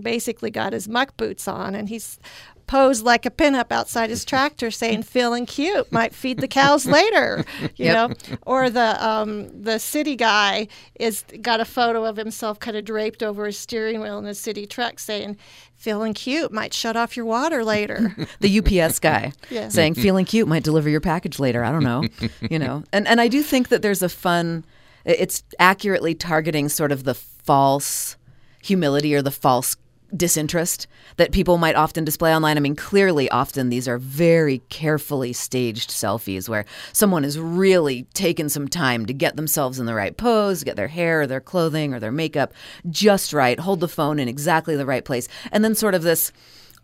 [0.00, 2.18] basically got his muck boots on and he's
[2.66, 7.44] posed like a pinup outside his tractor saying feeling cute might feed the cows later
[7.76, 7.94] you Yep.
[8.30, 12.84] know or the um, the city guy is got a photo of himself kind of
[12.84, 15.36] draped over his steering wheel in a city truck saying
[15.76, 19.68] feeling cute might shut off your water later the UPS guy Yeah.
[19.68, 21.62] saying feeling cute might deliver your package later.
[21.64, 22.04] I don't know,
[22.50, 22.82] you know.
[22.92, 24.64] And and I do think that there's a fun.
[25.04, 28.16] It's accurately targeting sort of the false
[28.62, 29.76] humility or the false
[30.16, 32.56] disinterest that people might often display online.
[32.56, 38.48] I mean, clearly, often these are very carefully staged selfies where someone has really taken
[38.48, 41.94] some time to get themselves in the right pose, get their hair or their clothing
[41.94, 42.52] or their makeup
[42.90, 46.32] just right, hold the phone in exactly the right place, and then sort of this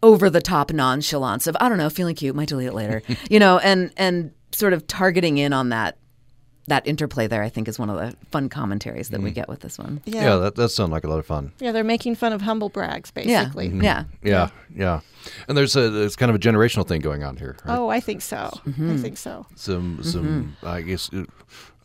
[0.02, 3.38] over the top nonchalance of I don't know, feeling cute, might delete it later, you
[3.38, 5.96] know, and and sort of targeting in on that
[6.66, 7.42] that interplay there.
[7.42, 9.34] I think is one of the fun commentaries that we mm-hmm.
[9.34, 10.00] get with this one.
[10.04, 11.52] Yeah, that that sounds like a lot of fun.
[11.58, 13.82] yeah they're making fun of humble brags Yeah, basically mm-hmm.
[13.82, 14.04] yeah.
[14.22, 15.00] Yeah, yeah.
[15.48, 17.56] And there's a it's kind of a generational thing going on here.
[17.64, 17.76] Right?
[17.76, 18.96] oh i think so i mm-hmm.
[18.96, 21.24] think so Some some I guess uh,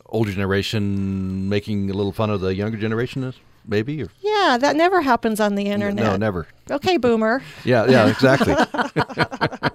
[0.06, 3.34] older generation making a little fun of the younger generation, is
[3.66, 4.02] maybe.
[4.02, 6.46] Or, yeah that never happens on the internet no, never.
[6.70, 8.54] okay boomer Yeah, yeah, exactly.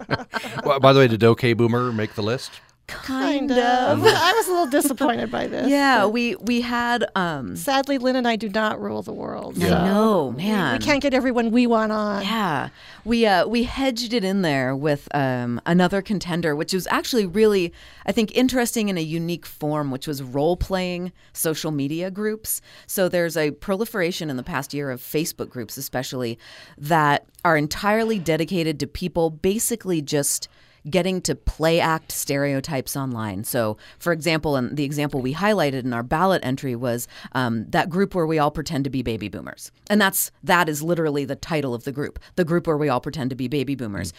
[0.66, 2.62] well, by the way, did OK Boomer make the list?
[3.04, 4.04] Kind of.
[4.06, 8.28] i was a little disappointed by this Yeah, we we had um sadly lynne and
[8.28, 9.58] i do not rule the world.
[9.64, 10.74] I so know, we- man.
[10.80, 12.24] we can't get everyone we want on.
[12.24, 12.70] Yeah,
[13.06, 17.74] we uh, we hedged it in there with um, another contender, which was actually really,
[18.06, 22.62] I think, interesting in a unique form, which was role playing social media groups.
[22.88, 26.38] So there's a proliferation in the past year of Facebook groups, especially
[26.78, 30.48] that are entirely dedicated to people basically just
[30.90, 33.44] getting to play act stereotypes online.
[33.44, 37.90] So, for example, and the example we highlighted in our ballot entry was um, that
[37.90, 41.36] group where we all pretend to be baby boomers, and that's that is literally the
[41.36, 44.14] title of the group, the group where we all pretend to be baby boomers.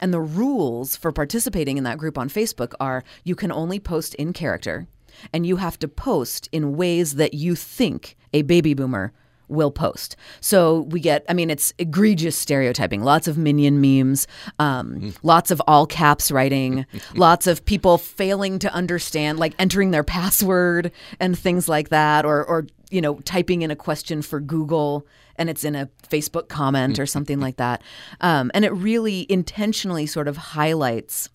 [0.00, 4.14] And the rules for participating in that group on Facebook are you can only post
[4.14, 4.86] in character,
[5.32, 9.12] and you have to post in ways that you think a baby boomer
[9.48, 10.16] will post.
[10.40, 13.02] So we get, I mean, it's egregious stereotyping.
[13.02, 14.26] Lots of minion memes,
[14.58, 20.04] um, lots of all caps writing, lots of people failing to understand, like entering their
[20.04, 25.06] password and things like that, or or you know, typing in a question for Google
[25.36, 27.82] and it's in a Facebook comment or something like that.
[28.20, 31.28] Um, and it really intentionally sort of highlights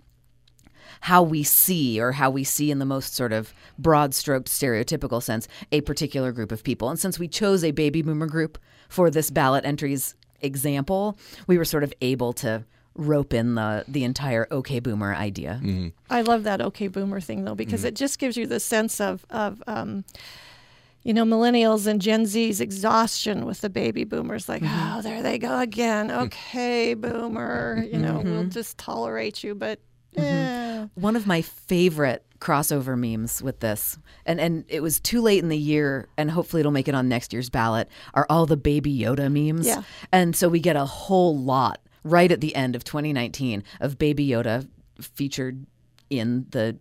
[1.04, 5.22] how we see or how we see in the most sort of broad stroked stereotypical
[5.22, 6.90] sense a particular group of people.
[6.90, 11.66] And since we chose a baby boomer group for this ballot entries example, we were
[11.66, 12.64] sort of able to
[12.96, 15.60] rope in the the entire okay boomer idea.
[15.62, 15.90] Mm-hmm.
[16.10, 17.88] I love that okay boomer thing though because mm-hmm.
[17.90, 20.06] it just gives you the sense of of um,
[21.04, 24.48] you know millennials and Gen Z's exhaustion with the baby boomers.
[24.48, 24.98] Like, mm-hmm.
[24.98, 26.08] oh, there they go again.
[26.08, 26.20] Hmm.
[26.22, 27.86] Okay, boomer.
[27.92, 29.80] You know, we'll just tolerate you, but
[30.18, 30.88] eh.
[30.96, 35.50] One of my favorite crossover memes with this, and, and it was too late in
[35.50, 38.98] the year, and hopefully it'll make it on next year's ballot, are all the Baby
[38.98, 39.68] Yoda memes.
[39.68, 39.84] Yeah.
[40.12, 44.28] And so we get a whole lot right at the end of 2019 of Baby
[44.28, 44.68] Yoda
[45.00, 45.66] featured
[46.10, 46.78] in the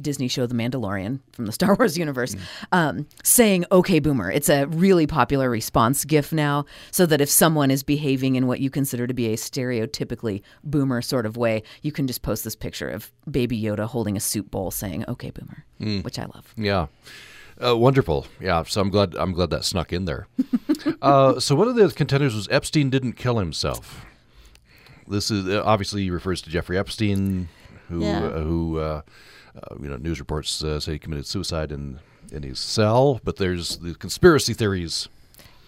[0.00, 2.34] Disney show The Mandalorian from the Star Wars universe,
[2.72, 7.70] um, saying "Okay, Boomer." It's a really popular response GIF now, so that if someone
[7.70, 11.92] is behaving in what you consider to be a stereotypically Boomer sort of way, you
[11.92, 15.64] can just post this picture of Baby Yoda holding a soup bowl, saying "Okay, Boomer,"
[16.02, 16.52] which I love.
[16.56, 16.86] Yeah.
[17.64, 18.26] Uh, wonderful.
[18.40, 18.64] Yeah.
[18.64, 19.14] So I'm glad.
[19.14, 20.26] I'm glad that snuck in there.
[21.02, 24.04] uh, so one of the contenders was Epstein didn't kill himself.
[25.06, 27.48] This is uh, obviously he refers to Jeffrey Epstein,
[27.88, 28.24] who Yeah.
[28.24, 28.78] uh, who
[29.56, 32.00] uh, you know news reports uh, say he committed suicide in
[32.32, 33.20] in his cell.
[33.24, 35.08] But there's the conspiracy theories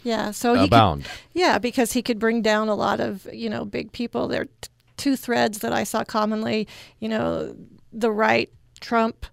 [0.07, 0.31] yeah.
[0.31, 1.09] So he could, abound.
[1.35, 4.29] yeah, because he could bring down a lot of you know big people.
[4.29, 6.68] There are t- two threads that I saw commonly.
[7.01, 7.57] You know,
[7.92, 8.49] the right
[8.81, 9.27] Trump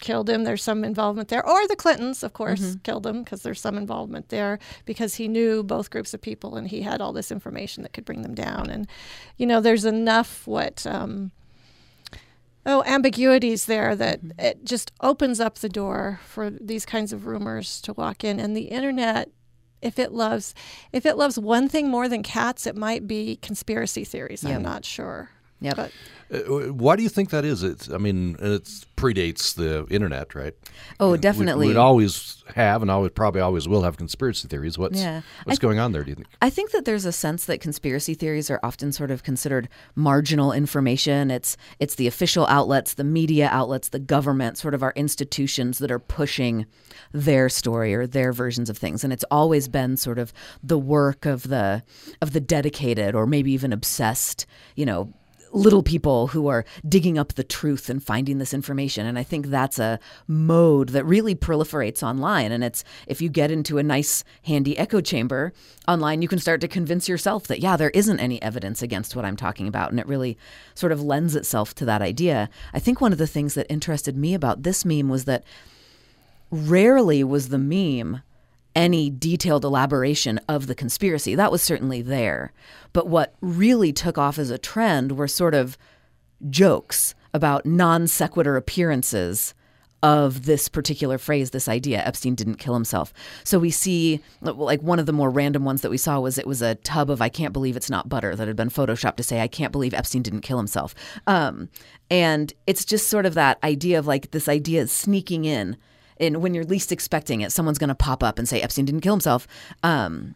[0.00, 0.44] killed him.
[0.44, 4.28] There's some involvement there, or the Clintons, of course, killed him because there's some involvement
[4.28, 7.92] there because he knew both groups of people and he had all this information that
[7.92, 8.70] could bring them down.
[8.70, 8.86] And
[9.36, 10.86] you know, there's enough what.
[10.86, 11.32] Um,
[12.64, 14.40] Oh, ambiguities there that mm-hmm.
[14.40, 18.38] it just opens up the door for these kinds of rumors to walk in.
[18.38, 19.30] And the internet,
[19.80, 20.54] if it loves,
[20.92, 24.44] if it loves one thing more than cats, it might be conspiracy theories.
[24.44, 24.54] Yep.
[24.54, 25.30] I'm not sure.
[25.62, 25.76] Yep.
[25.76, 25.92] But
[26.32, 27.62] Uh, why do you think that is?
[27.62, 28.64] It's, I mean, it
[28.96, 30.54] predates the internet, right?
[30.98, 31.66] Oh, definitely.
[31.66, 34.78] We'd always have, and always probably always will have conspiracy theories.
[34.78, 35.20] What's Yeah.
[35.44, 36.02] what's going on there?
[36.04, 36.28] Do you think?
[36.40, 40.52] I think that there's a sense that conspiracy theories are often sort of considered marginal
[40.52, 41.30] information.
[41.30, 45.90] It's it's the official outlets, the media outlets, the government, sort of our institutions that
[45.90, 46.64] are pushing
[47.12, 49.04] their story or their versions of things.
[49.04, 51.82] And it's always been sort of the work of the
[52.22, 54.46] of the dedicated or maybe even obsessed,
[54.76, 55.12] you know,
[55.52, 59.06] little people who are digging up the truth and finding this information.
[59.06, 62.52] And i think that's a mode that really proliferates online.
[62.52, 65.52] And it's if you get into a nice handy echo chamber
[65.88, 69.24] online you can start to convince yourself that yeah there isn't any evidence against what
[69.24, 69.90] i'm talking about.
[69.90, 70.38] And it really
[70.74, 72.48] sort of lends itself to that idea.
[72.72, 75.44] I think one of the things that interested me about this meme was that
[76.50, 78.22] rarely was the meme
[78.74, 81.34] any detailed elaboration of the conspiracy.
[81.34, 82.52] That was certainly there.
[82.92, 85.76] But what really took off as a trend were sort of
[86.50, 89.54] jokes about non sequitur appearances
[90.02, 92.04] of this particular phrase, this idea.
[92.04, 93.12] Epstein didn't kill himself.
[93.44, 96.46] So we see, like, one of the more random ones that we saw was it
[96.46, 99.22] was a tub of I can't believe it's not butter that had been photoshopped to
[99.22, 100.94] say, I can't believe Epstein didn't kill himself.
[101.28, 101.68] Um,
[102.10, 105.76] and it's just sort of that idea of like this idea is sneaking in
[106.22, 109.00] and when you're least expecting it, someone's going to pop up and say Epstein didn't
[109.02, 109.46] kill himself.
[109.82, 110.34] Um,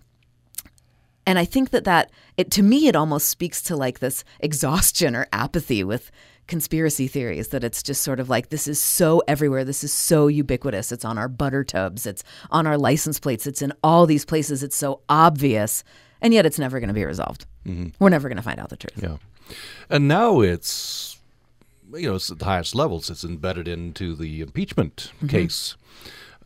[1.27, 5.16] and I think that that it to me it almost speaks to like this exhaustion
[5.16, 6.11] or apathy with
[6.46, 10.29] conspiracy theories that it's just sort of like this is so everywhere this is so
[10.29, 12.22] ubiquitous it's on our butter tubs it's
[12.53, 15.83] on our license plates it's in all these places it's so obvious
[16.22, 17.46] and yet it's never going to be resolved
[17.99, 19.16] we're never going to find out the truth Yeah.
[19.90, 21.16] And now it's
[21.94, 23.11] you know it's at the highest levels.
[23.11, 25.77] It's embedded into the impeachment case.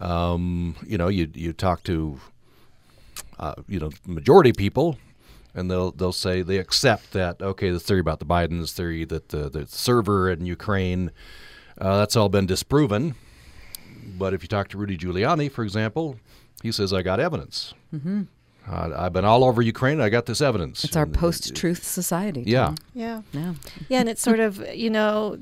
[0.01, 2.21] Um, you know, you you talk to
[3.39, 4.99] uh, you know majority people,
[5.55, 9.29] and they'll they'll say they accept that okay, the theory about the Bidens, theory that
[9.29, 11.11] the the server in Ukraine,
[11.79, 13.15] uh, that's all been disproven.
[14.19, 16.19] But if you talk to Rudy Giuliani, for example,
[16.63, 17.75] he says I got evidence.
[17.95, 18.23] Mm-hmm.
[18.69, 20.01] Uh, I've been all over Ukraine.
[20.01, 20.85] I got this evidence.
[20.85, 22.67] it's our And- post-truth society Yeah.
[22.67, 22.77] Tom.
[22.95, 23.55] yeah, yeah
[23.89, 25.39] yeah, and it's sort of you know,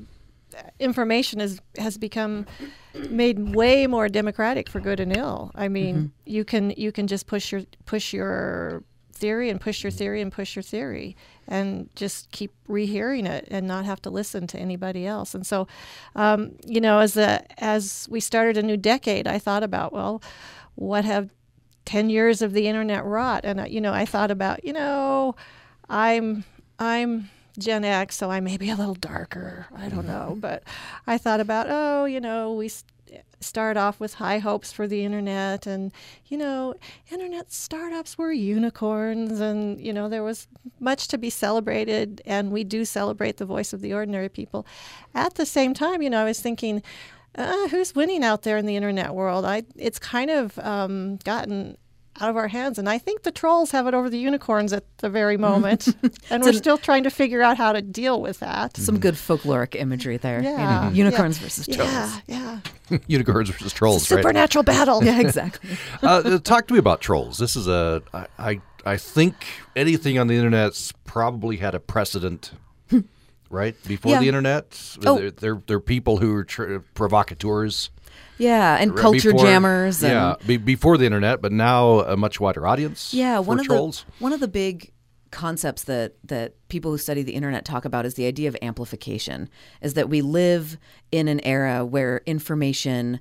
[0.79, 2.45] information is has become
[3.09, 5.51] made way more democratic for good and ill.
[5.55, 8.83] I mean, you can you can just push your push your
[9.13, 11.15] theory and push your theory and push your theory
[11.47, 15.35] and just keep rehearing it and not have to listen to anybody else.
[15.35, 15.67] And so,
[16.15, 20.21] um, you know, as a as we started a new decade, I thought about well,
[20.75, 21.29] what have
[21.85, 23.41] 10 years of the internet rot.
[23.43, 25.35] And, uh, you know, I thought about, you know,
[25.89, 26.43] I'm,
[26.77, 29.67] I'm, Gen X, so I may be a little darker.
[29.75, 30.37] I don't know.
[30.39, 30.63] But
[31.05, 32.69] I thought about, oh, you know, we
[33.41, 35.91] start off with high hopes for the internet and
[36.27, 36.73] you know
[37.09, 40.47] internet startups were unicorns and you know there was
[40.79, 44.65] much to be celebrated and we do celebrate the voice of the ordinary people
[45.15, 46.83] at the same time you know i was thinking
[47.39, 51.77] uh, who's winning out there in the internet world i it's kind of um, gotten
[52.21, 52.77] out of our hands.
[52.77, 55.87] And I think the trolls have it over the unicorns at the very moment.
[56.29, 58.77] and we're still trying to figure out how to deal with that.
[58.77, 60.41] Some good folkloric imagery there.
[60.41, 60.89] Yeah.
[60.89, 61.43] You know, unicorns yeah.
[61.43, 61.89] versus trolls.
[61.91, 62.19] Yeah,
[62.89, 62.97] yeah.
[63.07, 64.77] unicorns versus trolls, Supernatural right?
[64.77, 65.03] battle.
[65.09, 65.71] Yeah, exactly.
[66.03, 67.37] uh, talk to me about trolls.
[67.37, 69.33] This is a I, I I think
[69.75, 72.51] anything on the internet's probably had a precedent
[73.49, 73.75] right?
[73.87, 74.19] Before Yeah.
[74.19, 75.17] the internet, Oh.
[75.17, 77.89] they're, they're they're people who are tr- provocateurs.
[78.37, 80.01] Yeah, and right culture before- jammers.
[80.03, 83.13] And, yeah, be, before the internet, but now a much wider audience.
[83.13, 84.05] Yeah, one of trolls.
[84.17, 84.91] the one of the big
[85.31, 89.49] concepts that that people who study the internet talk about is the idea of amplification.
[89.81, 90.77] Is that we live
[91.11, 93.19] in an era where information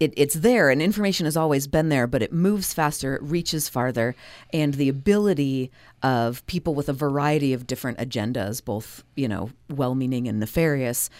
[0.00, 3.68] it, it's there and information has always been there, but it moves faster, it reaches
[3.68, 4.16] farther,
[4.52, 5.70] and the ability
[6.02, 11.10] of people with a variety of different agendas, both you know, well-meaning and nefarious,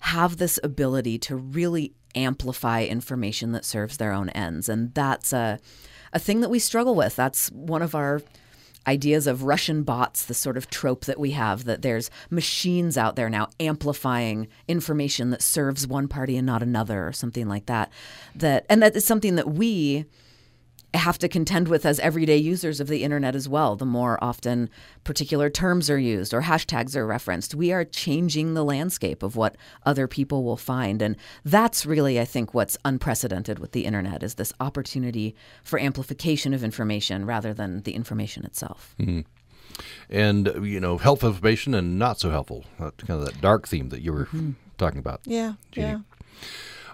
[0.00, 5.58] have this ability to really amplify information that serves their own ends, and that's a
[6.12, 7.14] a thing that we struggle with.
[7.16, 8.22] That's one of our
[8.88, 13.16] ideas of Russian bots, the sort of trope that we have that there's machines out
[13.16, 17.92] there now amplifying information that serves one party and not another, or something like that.
[18.34, 20.06] That and that is something that we
[20.98, 23.74] have to contend with as everyday users of the internet as well.
[23.76, 24.68] The more often
[25.04, 29.56] particular terms are used or hashtags are referenced, we are changing the landscape of what
[29.86, 31.00] other people will find.
[31.00, 35.34] And that's really, I think, what's unprecedented with the internet is this opportunity
[35.64, 38.94] for amplification of information rather than the information itself.
[40.10, 42.64] and uh, you know, helpful information and not so helpful.
[42.78, 44.50] That kind of that dark theme that you were Mm-hmm.
[44.76, 45.20] talking about.
[45.24, 45.88] Yeah, Jeannie.
[45.88, 45.98] yeah.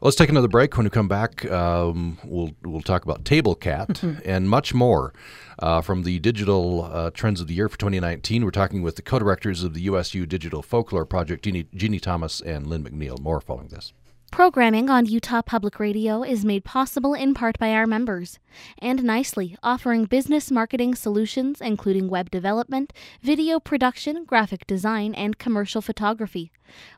[0.05, 0.77] Let's take another break.
[0.77, 5.15] When we come back, um, we'll we'll talk about Table Cat and much more
[5.61, 8.45] uh, from the digital uh, trends of the year for 2019.
[8.45, 12.67] We're talking with the co-directors of the USU Digital Folklore Project, Jeannie, Jeannie Thomas and
[12.67, 13.19] Lynne McNeill.
[13.19, 13.95] More following this.
[14.35, 18.41] Programming on Utah Public Radio is made possible in part by our members,
[18.81, 25.81] and Nicely, offering business marketing solutions including web development, video production, graphic design, and commercial
[25.81, 26.51] photography.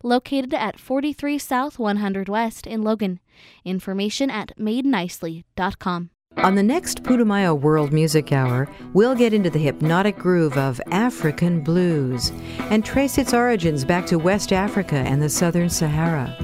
[0.03, 3.20] Located at 43 South 100 West in Logan.
[3.66, 6.09] Information at madenicely.com.
[6.39, 11.61] On the next Putumayo World Music Hour, we'll get into the hypnotic groove of African
[11.61, 12.32] blues
[12.70, 16.34] and trace its origins back to West Africa and the Southern Sahara.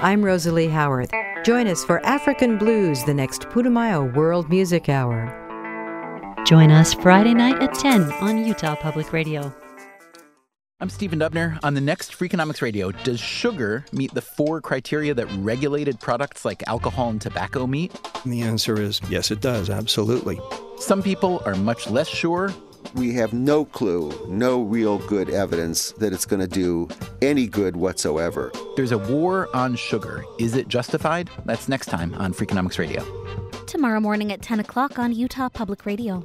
[0.00, 1.10] I'm Rosalie Howarth.
[1.44, 5.34] Join us for African Blues, the next Putumayo World Music Hour.
[6.46, 9.52] Join us Friday night at 10 on Utah Public Radio.
[10.80, 11.58] I'm Stephen Dubner.
[11.64, 16.62] On the next Freakonomics Radio, does sugar meet the four criteria that regulated products like
[16.68, 17.92] alcohol and tobacco meet?
[18.24, 20.38] The answer is yes, it does, absolutely.
[20.78, 22.54] Some people are much less sure.
[22.94, 26.86] We have no clue, no real good evidence that it's going to do
[27.22, 28.52] any good whatsoever.
[28.76, 30.24] There's a war on sugar.
[30.38, 31.28] Is it justified?
[31.44, 33.04] That's next time on Freakonomics Radio.
[33.66, 36.22] Tomorrow morning at 10 o'clock on Utah Public Radio.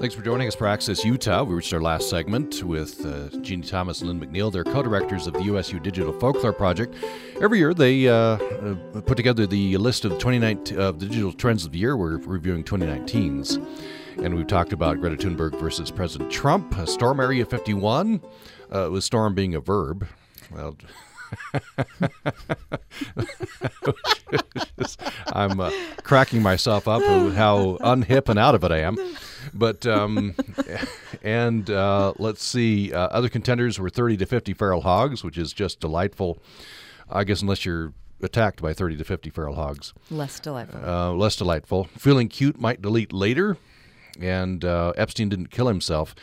[0.00, 1.42] Thanks for joining us for Access Utah.
[1.42, 4.52] We reached our last segment with uh, Jeannie Thomas and Lynne McNeill.
[4.52, 6.94] They're co-directors of the USU Digital Folklore Project.
[7.40, 11.66] Every year, they uh, uh, put together the list of 2019 of the digital trends
[11.66, 11.96] of the year.
[11.96, 13.56] We're reviewing 2019's,
[14.22, 18.20] and we've talked about Greta Thunberg versus President Trump, Storm Area 51,
[18.70, 20.06] uh, with storm being a verb.
[20.52, 20.76] Well.
[25.32, 25.72] I'm uh,
[26.04, 28.96] cracking myself up how unhip and out of it I am.
[29.54, 30.34] But um,
[31.22, 35.52] and uh, let's see, uh, other contenders were 30 to 50 feral hogs, which is
[35.52, 36.38] just delightful.
[37.10, 37.92] I guess unless you're
[38.22, 40.84] attacked by 30 to 50 feral hogs, Less delightful.
[40.84, 41.84] uh, less delightful.
[41.96, 43.56] Feeling cute might delete later,
[44.20, 46.14] and uh, Epstein didn't kill himself.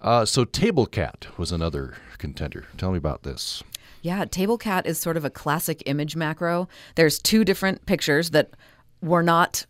[0.00, 2.66] Uh, so Table Cat was another contender.
[2.76, 3.62] Tell me about this.
[4.02, 6.68] Yeah, Table Cat is sort of a classic image macro.
[6.94, 8.50] There's two different pictures that
[9.02, 9.66] were not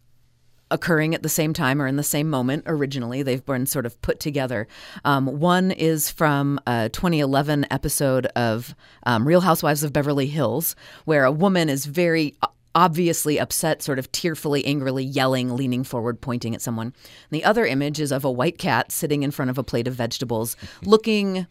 [0.70, 3.22] occurring at the same time or in the same moment originally.
[3.22, 4.66] They've been sort of put together.
[5.04, 11.24] Um, one is from a 2011 episode of um, Real Housewives of Beverly Hills, where
[11.24, 12.36] a woman is very
[12.74, 16.86] obviously upset, sort of tearfully, angrily yelling, leaning forward, pointing at someone.
[16.86, 16.94] And
[17.30, 19.94] the other image is of a white cat sitting in front of a plate of
[19.94, 21.46] vegetables, looking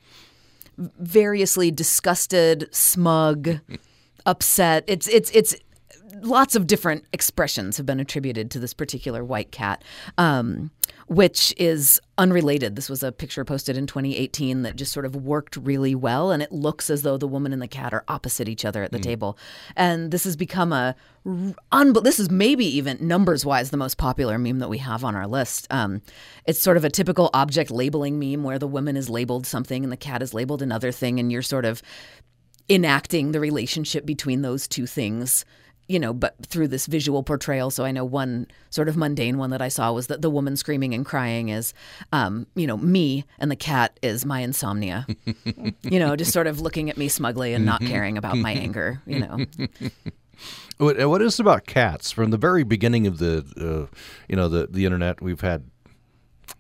[0.78, 3.60] variously disgusted, smug,
[4.26, 4.84] upset.
[4.88, 5.56] It's it's it's
[6.22, 9.84] lots of different expressions have been attributed to this particular white cat,
[10.18, 10.72] um,
[11.08, 12.76] which is unrelated.
[12.76, 16.42] This was a picture posted in 2018 that just sort of worked really well, and
[16.42, 19.00] it looks as though the woman and the cat are opposite each other at the
[19.00, 19.38] table.
[19.76, 20.96] And this has become a
[21.72, 25.16] un- this is maybe even numbers wise the most popular meme that we have on
[25.16, 25.68] our list.
[25.70, 26.02] Um,
[26.46, 29.92] it's sort of a typical object labeling meme where the woman is labeled something and
[29.92, 31.82] the cat is labeled another thing, and you're sort of
[32.70, 35.46] enacting the relationship between those two things
[35.88, 37.72] you know, but through this visual portrayal.
[37.72, 40.58] So I know one sort of mundane one that I saw was that the woman
[40.58, 41.74] screaming and crying is,
[42.12, 45.08] um, you know, me, and the cat is my insomnia.
[45.84, 49.02] you know, just sort of looking at me smugly and not caring about my anger.
[49.06, 49.46] You know.
[50.78, 52.12] What, what is it about cats?
[52.12, 53.92] From the very beginning of the, uh,
[54.30, 55.64] you know, the the internet, we've had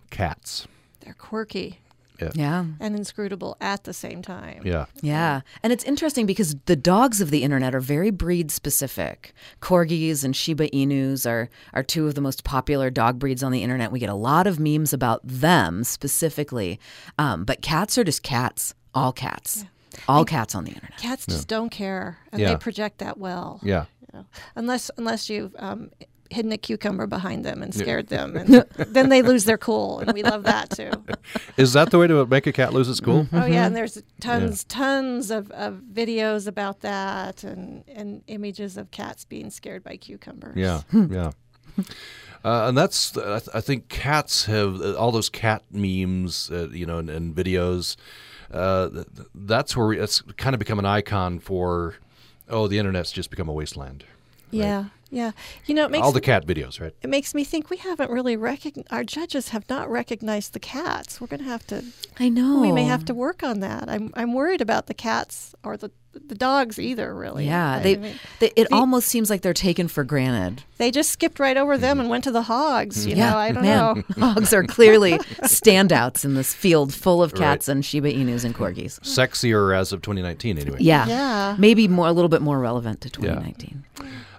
[0.09, 0.67] cats.
[1.01, 1.78] They're quirky
[2.20, 2.32] Yeah.
[2.34, 2.65] Yeah.
[2.80, 4.61] and inscrutable at the same time.
[4.65, 4.86] Yeah.
[5.01, 5.41] Yeah.
[5.63, 9.34] And it's interesting because the dogs of the internet are very breed specific.
[9.61, 13.63] Corgis and Shiba Inus are, are two of the most popular dog breeds on the
[13.63, 13.91] internet.
[13.91, 16.80] We get a lot of memes about them specifically.
[17.20, 19.65] Um, but cats are just cats, all cats,
[20.07, 20.97] all cats on the internet.
[20.97, 22.49] Cats just don't care, and Yeah.
[22.49, 23.59] they project that well.
[23.63, 23.86] Yeah.
[24.01, 24.26] you know.
[24.55, 25.91] unless unless you've um,
[26.30, 27.82] hidden a cucumber behind them and Yeah.
[27.82, 30.91] scared them, and then they lose their cool, and we love that too.
[31.57, 33.28] Is that the way to make a cat lose its cool?
[33.34, 38.91] Oh yeah, and there's tons tons of, of videos about that, and and images of
[38.91, 40.55] cats being scared by cucumbers.
[40.57, 41.32] Yeah, yeah.
[42.45, 46.69] Uh, and that's, I, th- I think cats have uh, all those cat memes, uh,
[46.69, 47.97] you know, and, and videos.
[48.51, 51.95] Uh, th- th- that's where we, it's kind of become an icon for,
[52.47, 54.05] oh, the internet's just become a wasteland.
[54.51, 55.31] yeah, yeah.
[55.65, 56.93] You know, it makes all the cat videos, right?
[57.01, 61.19] it makes me think we haven't really recognized our judges have not recognized the cats.
[61.21, 61.83] We're going to have to.
[62.19, 62.59] I know.
[62.61, 63.89] We may have to work on that.
[63.89, 65.91] I'm I'm worried about the cats or the
[66.26, 67.13] the dogs either.
[67.13, 67.45] Really.
[67.45, 70.63] Yeah, I they, mean, they it the- almost seems like they're taken for granted.
[70.78, 73.05] they just skipped right over them and went to the hogs.
[73.05, 74.03] You yeah, know, I don't man.
[74.18, 74.28] know.
[74.34, 75.13] Hogs are clearly
[75.43, 77.39] standouts in this field full of Right.
[77.41, 78.99] cats and Shiba Inus and corgis.
[79.01, 80.78] Sexier as of 2019, anyway.
[80.80, 81.05] Yeah.
[81.07, 81.55] Yeah.
[81.57, 83.84] Maybe more a little bit more relevant to 2019.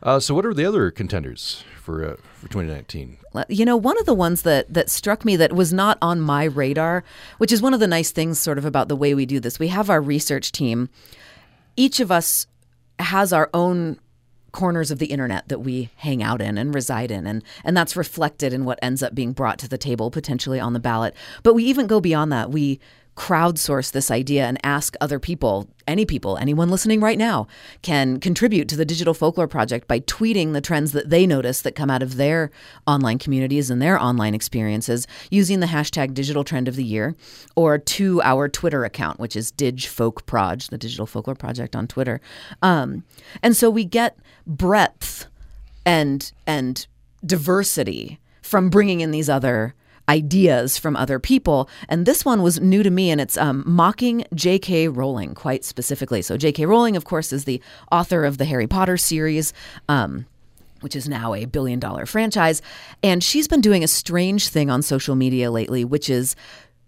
[0.02, 3.16] Uh, so, what are the other contenders for uh, for 2019?
[3.48, 6.44] You know, one of the ones that that struck me that was not on my
[6.44, 7.02] radar,
[7.38, 9.58] which is one of the nice things sort of about the way we do this.
[9.58, 10.88] We have our research team.
[11.78, 12.48] Each of us
[12.98, 14.00] has our own
[14.50, 17.94] corners of the internet that we hang out in and reside in and and that's
[17.94, 21.14] reflected in what ends up being brought to the table potentially on the ballot.
[21.44, 22.50] But we even go beyond that.
[22.50, 22.80] We
[23.18, 27.48] crowdsource this idea and ask other people, any people, anyone listening right now,
[27.82, 31.74] can contribute to the Digital Folklore Project by tweeting the trends that they notice that
[31.74, 32.52] come out of their
[32.86, 37.16] online communities and their online experiences using the hashtag Digital Trend of the Year
[37.56, 42.20] or to our Twitter account, which is DigFolkProj, the Digital Folklore Project on Twitter.
[42.62, 43.02] Um,
[43.42, 44.16] and so we get
[44.46, 45.26] breadth
[45.84, 46.86] and and
[47.26, 49.74] diversity from bringing in these other
[50.08, 51.68] ideas from other people.
[51.88, 54.88] And this one was new to me, and it's um, mocking J.K.
[54.88, 56.22] Rowling quite specifically.
[56.22, 56.66] So, J.K.
[56.66, 57.60] Rowling, of course, is the
[57.92, 59.52] author of the Harry Potter series.
[59.88, 60.26] Um,
[60.80, 62.62] which is now a billion dollar franchise.
[63.02, 66.36] And she's been doing a strange thing on social media lately, which is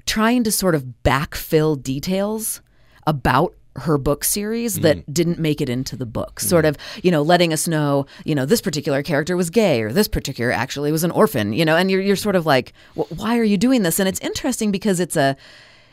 [0.06, 2.60] trying to sort of backfill details
[3.06, 5.04] about her book series that mm.
[5.12, 6.40] didn't make it into the book.
[6.40, 9.92] Sort of, you know, letting us know, you know, this particular character was gay or
[9.92, 13.10] this particular actually was an orphan, you know, and you're you're sort of like, "Wh-
[13.16, 13.98] why are you doing this?
[13.98, 15.36] And it's interesting because it's a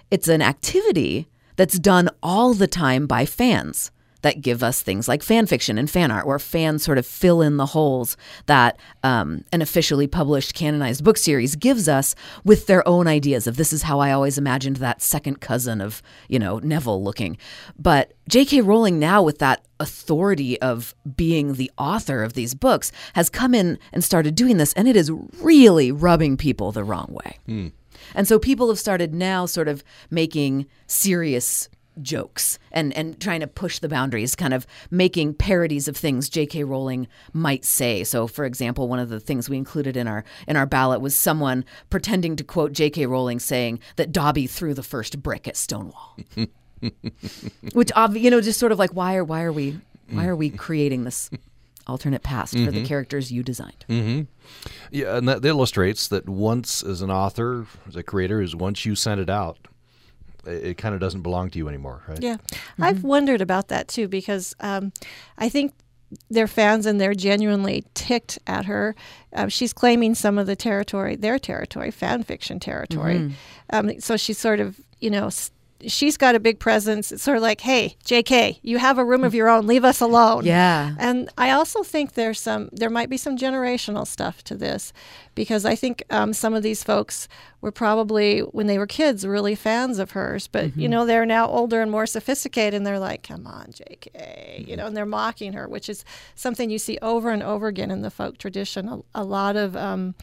[0.09, 3.91] it's an activity that's done all the time by fans
[4.27, 7.41] that give us things like fan fiction and fan art, where fans sort of fill
[7.41, 8.17] in the holes
[8.47, 12.13] that um, an officially published canonized book series gives us
[12.43, 16.01] with their own ideas of this is how I always imagined that second cousin of,
[16.27, 17.37] you know, Neville looking.
[17.79, 18.59] But J.K.
[18.61, 23.79] Rowling now, with that authority of being the author of these books, has come in
[23.93, 25.09] and started doing this, and it is
[25.41, 27.37] really rubbing people the wrong way.
[28.13, 31.69] And so people have started now sort of making serious
[32.01, 36.63] jokes and, and trying to push the boundaries, kind of making parodies of things J.K.
[36.63, 38.03] Rowling might say.
[38.03, 41.15] So, for example, one of the things we included in our in our ballot was
[41.15, 43.05] someone pretending to quote J.K.
[43.05, 46.17] Rowling saying that Dobby threw the first brick at Stonewall,
[47.73, 49.79] which obvi- you know just sort of like why are why are we
[50.09, 51.29] why are we creating this
[51.87, 53.85] alternate past for the characters you designed?
[53.89, 54.23] Mm-hmm.
[54.91, 58.95] Yeah, and that illustrates that once, as an author, as a creator, is once you
[58.95, 59.57] send it out,
[60.47, 62.21] it, it kind of doesn't belong to you anymore, right?
[62.21, 62.37] Yeah,
[62.79, 64.91] I've wondered about that too because um,
[65.37, 65.73] I think
[66.29, 68.95] they're fans and they're genuinely ticked at her.
[69.33, 73.15] Uh, she's claiming some of the territory, their territory, fan fiction territory.
[73.15, 73.31] Mhm.
[73.71, 75.51] Um, so she's sort of, you know, s-
[75.85, 77.11] she's got a big presence.
[77.11, 79.67] It's sort of like, hey, JK, you have a room of your own.
[79.67, 80.45] Leave us alone.
[80.45, 80.95] Yeah.
[80.97, 84.91] And I also think there's some, there might be some generational stuff to this,
[85.35, 87.27] because I think um, some of these folks
[87.61, 90.91] were probably when they were kids really fans of hers, but you Mhm.
[90.91, 94.87] know they're now older and more sophisticated, and they're like, come on, JK, you know,
[94.87, 96.03] and they're mocking her, which is
[96.35, 98.87] something you see over and over again in the folk tradition.
[98.87, 100.15] A, a lot of um,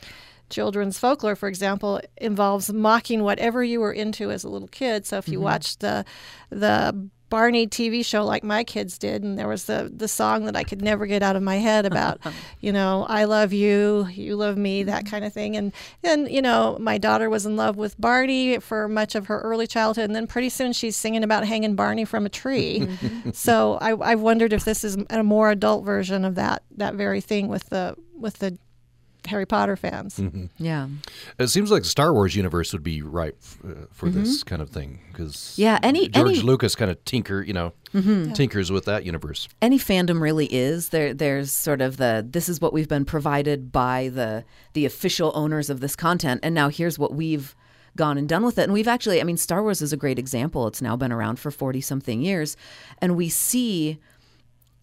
[0.50, 5.06] children's folklore, for example, involves mocking whatever you were into as a little kid.
[5.06, 5.42] So if you Mhm.
[5.42, 6.04] watched the
[6.50, 10.54] the Barney TV show like my kids did, and there was the the song that
[10.54, 12.20] I could never get out of my head about,
[12.60, 15.56] you know, I love you, you love me, that kind of thing.
[15.56, 15.72] And
[16.02, 19.66] then you know, my daughter was in love with Barney for much of her early
[19.66, 22.86] childhood, and then pretty soon she's singing about hanging Barney from a tree.
[23.32, 27.20] so I I wondered if this is a more adult version of that that very
[27.20, 28.56] thing with the with the
[29.26, 30.18] Harry Potter fans.
[30.18, 30.50] Mhm.
[30.58, 30.88] Yeah.
[31.38, 34.70] It seems like the Star Wars universe would be ripe uh, for this kind of
[34.70, 35.60] thing because Mm-hmm.
[35.62, 38.28] Yeah, any- George any- Lucas kind of tinker, you know, Mhm.
[38.28, 38.32] Yeah.
[38.34, 39.48] tinkers with that universe.
[39.62, 43.70] any fandom really is there there's sort of the this is what we've been provided
[43.72, 47.54] by the the official owners of this content and now here's what we've
[47.96, 50.18] gone and done with it and we've actually i mean star wars is a great
[50.18, 52.56] example it's now been around for 40 something years
[52.98, 53.98] and we see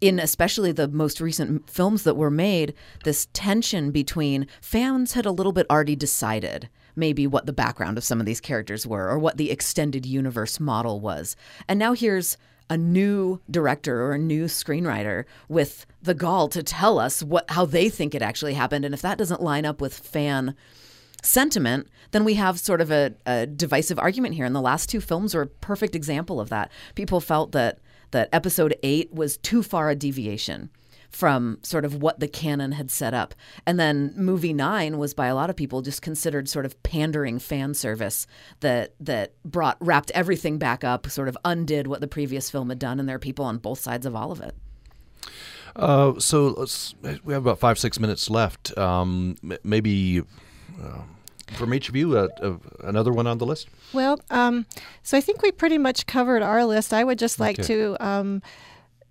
[0.02, 2.74] in especially the most recent films that were made
[3.04, 8.04] this tension between fans had a little bit already decided maybe what the background of
[8.04, 11.36] some of these characters were or what the extended universe model was
[11.68, 12.38] and now here's
[12.70, 17.66] a new director or a new screenwriter with the gall to tell us what how
[17.66, 20.56] they think it actually happened and if that doesn't line up with fan
[21.22, 24.45] sentiment, then we have sort of a, a divisive argument here.
[24.45, 26.72] And the last two films were a perfect example of that.
[26.95, 27.80] People felt that
[28.12, 30.70] that episode eight was too far a deviation
[31.12, 33.36] from sort of what the canon had set up.
[33.66, 37.38] And then movie nine was by a lot of people just considered sort of pandering
[37.38, 38.26] fan service
[38.62, 42.80] that that brought wrapped everything back up, sort of undid what the previous film had
[42.80, 44.55] done, and there are people on both sides of all of it.
[45.76, 46.66] Uh, so
[47.24, 48.78] we have about five six minutes left.
[48.78, 50.22] Um, maybe
[50.82, 51.01] uh,
[51.56, 53.68] from each of you, uh, uh, another one on the list.
[53.93, 54.66] Well, um,
[55.04, 56.93] so I think we pretty much covered our list.
[56.93, 57.68] I would just like Okay.
[57.68, 58.41] to um,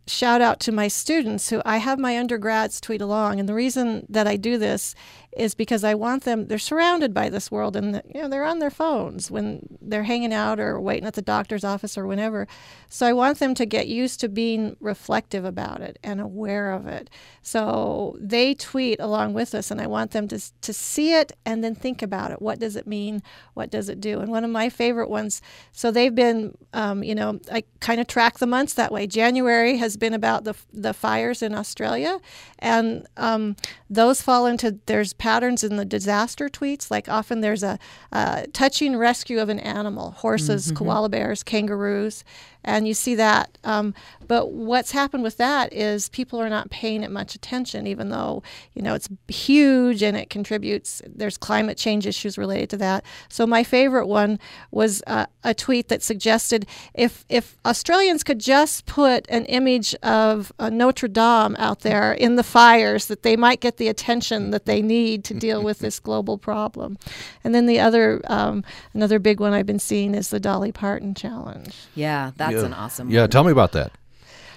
[0.07, 4.07] shout out to my students who I have my undergrads tweet along, and the reason
[4.09, 4.95] that I do this
[5.33, 6.49] is because I want them.
[6.49, 10.33] They're surrounded by this world, and you know they're on their phones when they're hanging
[10.33, 12.49] out or waiting at the doctor's office or whenever.
[12.89, 16.87] So I want them to get used to being reflective about it and aware of
[16.89, 17.09] it.
[17.43, 21.63] So they tweet along with us, and I want them to to see it and
[21.63, 22.43] then think about it.
[22.43, 23.23] What does it mean?
[23.55, 24.19] What does it do?
[24.19, 25.41] And one of my favorite ones.
[25.71, 29.07] So they've been, um, you know, I kind of track the months that way.
[29.07, 32.19] January has been about the the fires in Australia,
[32.59, 33.55] and um,
[33.89, 36.91] those fall into there's patterns in the disaster tweets.
[36.91, 37.79] Like often there's a,
[38.11, 40.77] a touching rescue of an animal, horses, Mhm.
[40.77, 42.25] koala bears, kangaroos,
[42.65, 43.59] and you see that.
[43.65, 43.95] Um,
[44.27, 48.43] but what's happened with that is people are not paying it much attention, even though
[48.75, 51.03] you know it's huge and it contributes.
[51.07, 53.05] There's climate change issues related to that.
[53.29, 54.39] So my favorite one
[54.71, 60.53] was uh, a tweet that suggested if if Australians could just put an image of
[60.59, 64.67] uh, Notre Dame out there in the fires, that they might get the attention that
[64.67, 66.99] they need to deal with this global problem.
[67.43, 71.15] And then the other um, another big one I've been seeing is the Dolly Parton
[71.15, 71.75] challenge.
[71.95, 72.67] Yeah, that's yeah.
[72.67, 73.31] an awesome Yeah, one.
[73.31, 73.93] tell me about that.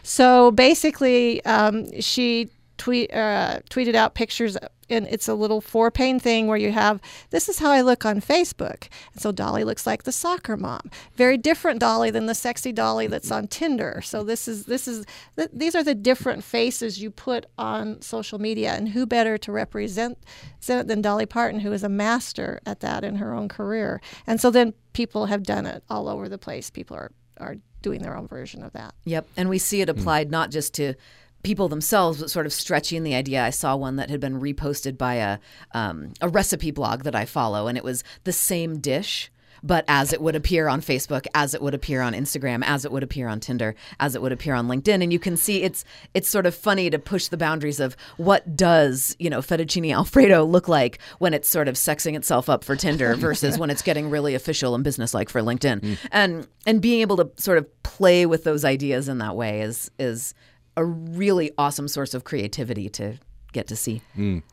[0.04, 4.58] So basically, um, she tweet uh, tweeted out pictures,
[4.90, 8.04] and it's a little four pane thing where you have this is how I look
[8.06, 8.90] on Facebook.
[9.14, 13.08] And so Dolly looks like the soccer mom, very different Dolly than the sexy Dolly
[13.08, 14.02] that's on Tinder.
[14.04, 15.06] So this is this is
[15.38, 19.52] th- these are the different faces you put on social media, and who better to
[19.52, 20.18] represent
[20.58, 24.02] represent it than Dolly Parton, who is a master at that in her own career.
[24.28, 26.70] And so then people have done it all over the place.
[26.70, 28.96] People are are doing their own version of that.
[29.06, 29.28] Yep.
[29.38, 30.96] And we see it applied not just to
[31.44, 33.44] people themselves, but sort of stretching the idea.
[33.44, 35.40] I saw one that had been reposted by a
[35.74, 39.30] um, a recipe blog that I follow, and it was the same dish.
[39.64, 42.92] But as it would appear on Facebook, as it would appear on Instagram, as it
[42.92, 45.86] would appear on Tinder, as it would appear on LinkedIn, and you can see it's
[46.14, 50.44] it's sort of funny to push the boundaries of what does you know fettuccine alfredo
[50.44, 54.10] look like when it's sort of sexing itself up for Tinder versus when it's getting
[54.10, 55.98] really official and businesslike for LinkedIn, mm.
[56.12, 59.90] and and being able to sort of play with those ideas in that way is
[59.98, 60.34] is
[60.76, 63.18] a really awesome source of creativity to
[63.54, 64.02] get to see.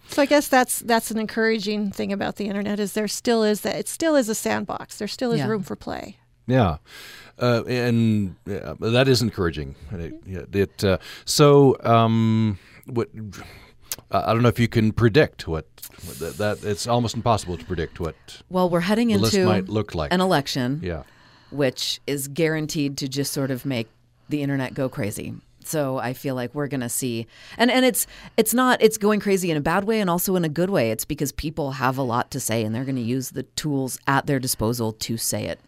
[0.09, 3.62] So I guess that's that's an encouraging thing about the internet is there still is
[3.62, 4.98] that it still is a sandbox.
[4.98, 5.48] There still is Yeah.
[5.48, 6.16] room for play.
[6.46, 6.78] Yeah,
[7.38, 9.76] uh, and yeah, that is encouraging.
[9.92, 13.09] It, yeah, it uh, so um, what
[14.11, 15.66] I don't know if you can predict what,
[16.05, 18.16] what that, that, It's almost impossible to predict what.
[18.48, 20.80] Well, we're heading into might look like an election.
[20.82, 21.05] Yeah.
[21.51, 23.88] Which is guaranteed to just sort of make
[24.28, 25.34] the internet go crazy.
[25.64, 27.26] So I feel like we're going to see,
[27.58, 28.06] and and it's
[28.36, 30.90] it's not it's going crazy in a bad way and also in a good way.
[30.90, 33.98] It's because people have a lot to say and they're going to use the tools
[34.06, 35.61] at their disposal to say it.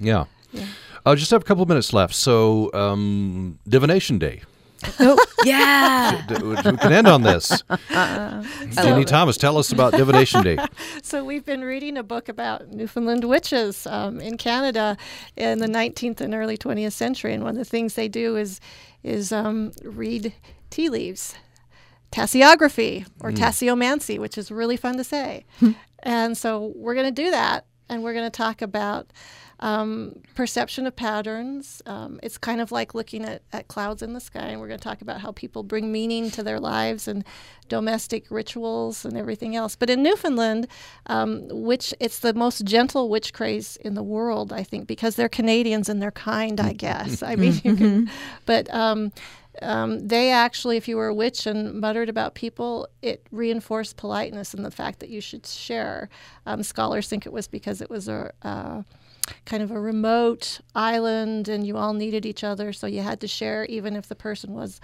[0.00, 0.24] Yeah.
[0.52, 0.66] yeah.
[1.04, 2.14] I uh, just have a couple of minutes left.
[2.14, 4.42] So, um, Divination Day.
[5.00, 6.24] Oh, yeah.
[6.40, 7.62] we can end on this.
[7.90, 8.44] Uh,
[8.82, 10.56] Jeannie Thomas, tell us about Divination Day.
[11.02, 14.96] so, we've been reading a book about Newfoundland witches um, in Canada
[15.36, 17.34] in the 19th and early 20th century.
[17.34, 18.60] And one of the things they do is,
[19.02, 20.34] is um, read
[20.70, 21.34] tea leaves,
[22.12, 23.36] tasseography, or mm.
[23.36, 25.44] tasseomancy, which is really fun to say.
[25.60, 25.72] Hmm.
[26.02, 27.64] and so, we're going to do that.
[27.90, 29.10] And we're going to talk about
[29.60, 31.82] um, perception of patterns.
[31.86, 34.78] Um, it's kind of like looking at, at clouds in the sky, and we're going
[34.78, 37.24] to talk about how people bring meaning to their lives and
[37.68, 39.76] domestic rituals and everything else.
[39.76, 40.68] But in Newfoundland,
[41.06, 45.28] um, which it's the most gentle witch craze in the world, I think, because they're
[45.28, 46.60] Canadians and they're kind.
[46.60, 47.22] I guess.
[47.22, 48.04] I mean, can, mm-hmm.
[48.46, 48.72] but.
[48.72, 49.12] Um,
[49.60, 54.54] um, they actually, if you were a witch and muttered about people, it reinforced politeness
[54.54, 56.08] and the fact that you should share.
[56.46, 58.82] Um, scholars think it was because it was a, uh,
[59.44, 63.28] kind of a remote island and you all needed each other, so you had to
[63.28, 64.80] share even if the person was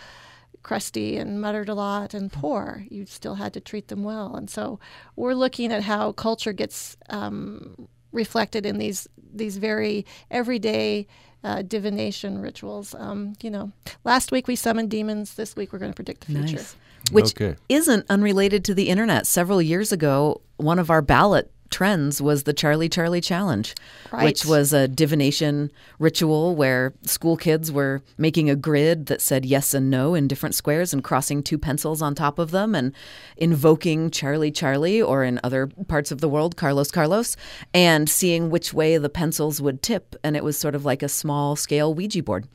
[0.63, 2.85] crusty and muttered a lot and poor.
[2.89, 4.35] You still had to treat them well.
[4.35, 4.81] And so
[5.15, 11.07] we're looking at how culture gets um, reflected in these these very everyday
[11.43, 12.95] uh, divination rituals.
[12.95, 13.73] Um, you know,
[14.05, 15.35] last week we summoned demons.
[15.35, 16.57] This week we're going to predict the future.
[16.57, 16.77] Nice.
[17.13, 17.57] Which okay.
[17.69, 19.27] isn't unrelated to the internet.
[19.27, 23.75] Several years ago, one of our ballot trends was the Charlie Charlie Challenge,
[24.13, 24.23] right.
[24.23, 29.75] which was a divination ritual where school kids were making a grid that said yes
[29.75, 32.93] and no in different squares and crossing two pencils on top of them and
[33.37, 37.37] invoking Charlie Charlie or in other parts of the world Carlos Carlos
[37.75, 41.09] and seeing which way the pencils would tip and it was sort of like a
[41.09, 42.47] small scale Ouija board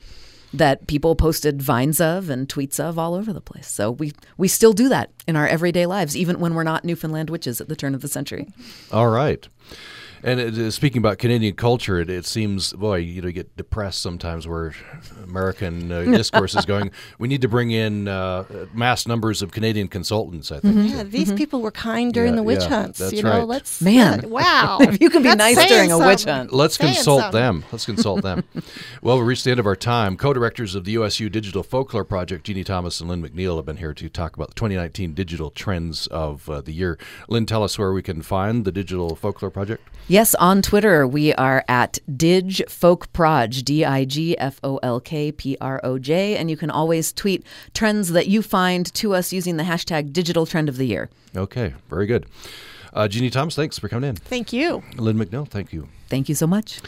[0.52, 3.68] that people posted vines of and tweets of all over the place.
[3.68, 7.30] So we we still do that in our everyday lives, even when we're not Newfoundland
[7.30, 8.48] witches at the turn of the century.
[8.92, 9.46] All right.
[10.22, 13.56] And it, uh, speaking about Canadian culture, it, it, seems, boy, you know, you get
[13.56, 14.74] depressed sometimes where
[15.24, 16.90] American uh, discourse is going.
[17.18, 18.44] We need to bring in uh,
[18.74, 20.52] mass numbers of Canadian consultants.
[20.52, 20.76] I think.
[20.76, 20.96] Mm-hmm.
[20.96, 21.36] Yeah, these mm-hmm.
[21.36, 22.98] people were kind during yeah, the witch yeah, hunts.
[22.98, 23.48] That's you know, right.
[23.48, 26.06] let's man, wow, if you can be nice during something.
[26.06, 27.40] a witch hunt, let's saying consult something.
[27.40, 27.64] them.
[27.72, 28.44] Let's consult them.
[29.02, 30.16] well, we reached the end of our time.
[30.16, 33.94] Co-directors of the USU Digital Folklore Project, Jeannie Thomas and Lynne McNeill, have been here
[33.94, 36.98] to talk about the 2019 digital trends of uh, the year.
[37.28, 39.82] Lynne, tell us where we can find the Digital Folklore Project.
[40.10, 44.98] Yes, on Twitter we are at Dig Folk Proj, D I G F O L
[44.98, 49.14] K P R O J, and you can always tweet trends that you find to
[49.14, 51.10] us using the hashtag Digital Trend of the Year.
[51.36, 52.26] Okay, very good.
[52.92, 54.16] Uh, Jeannie Thomas, thanks for coming in.
[54.16, 54.82] Thank you.
[54.96, 55.86] Lynne McNeill, thank you.
[56.08, 56.80] Thank you so much.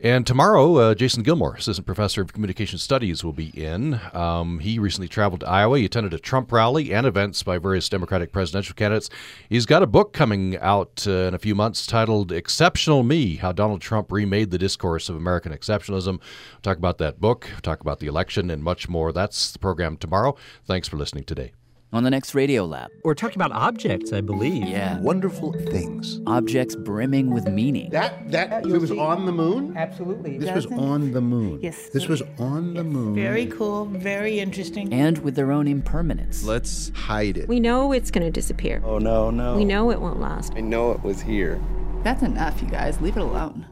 [0.00, 4.00] And tomorrow, uh, Jason Gilmore, Assistant Professor of Communication Studies, will be in.
[4.12, 5.78] Um, he recently traveled to Iowa.
[5.78, 9.08] He attended a Trump rally and events by various Democratic presidential candidates.
[9.48, 13.52] He's got a book coming out uh, in a few months titled Exceptional Me How
[13.52, 16.18] Donald Trump Remade the Discourse of American Exceptionalism.
[16.18, 19.12] We'll talk about that book, talk about the election, and much more.
[19.12, 20.36] That's the program tomorrow.
[20.64, 21.52] Thanks for listening today
[21.94, 22.90] on the next Radio Lab.
[23.04, 24.64] We're talking about objects, I believe.
[24.66, 24.98] Yeah.
[24.98, 26.20] Wonderful things.
[26.26, 27.88] Objects brimming with meaning.
[27.90, 29.76] That that it was on the moon?
[29.76, 30.36] Absolutely.
[30.38, 31.60] This was on the moon.
[31.62, 31.88] Yes.
[31.90, 32.92] This was on the yes.
[32.92, 33.14] moon.
[33.14, 34.92] Very cool, very interesting.
[34.92, 36.42] And with their own impermanence.
[36.42, 37.48] Let's hide it.
[37.48, 38.82] We know it's going to disappear.
[38.84, 39.56] Oh no, no.
[39.56, 40.52] We know it won't last.
[40.56, 41.62] I know it was here.
[42.02, 43.00] That's enough, you guys.
[43.00, 43.66] Leave it alone.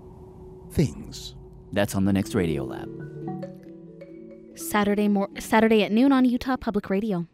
[0.70, 1.34] Things.
[1.72, 2.88] That's on the next Radio Lab.
[4.54, 7.26] Saturday mor- Saturday at noon on Utah Public Radio.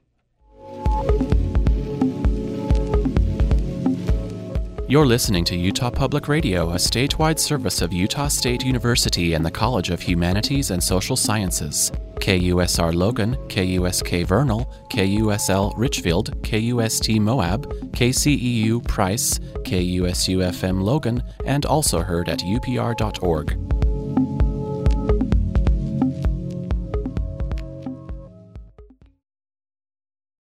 [4.91, 9.51] You're listening to Utah Public Radio, a statewide service of Utah State University and the
[9.51, 11.93] College of Humanities and Social Sciences.
[12.21, 22.31] KUSR Logan, KUSK Vernal, KUSL Richfield, KUST Moab, KCEU Price, KUSUFM Logan, and also heard
[22.31, 23.78] at upr.org.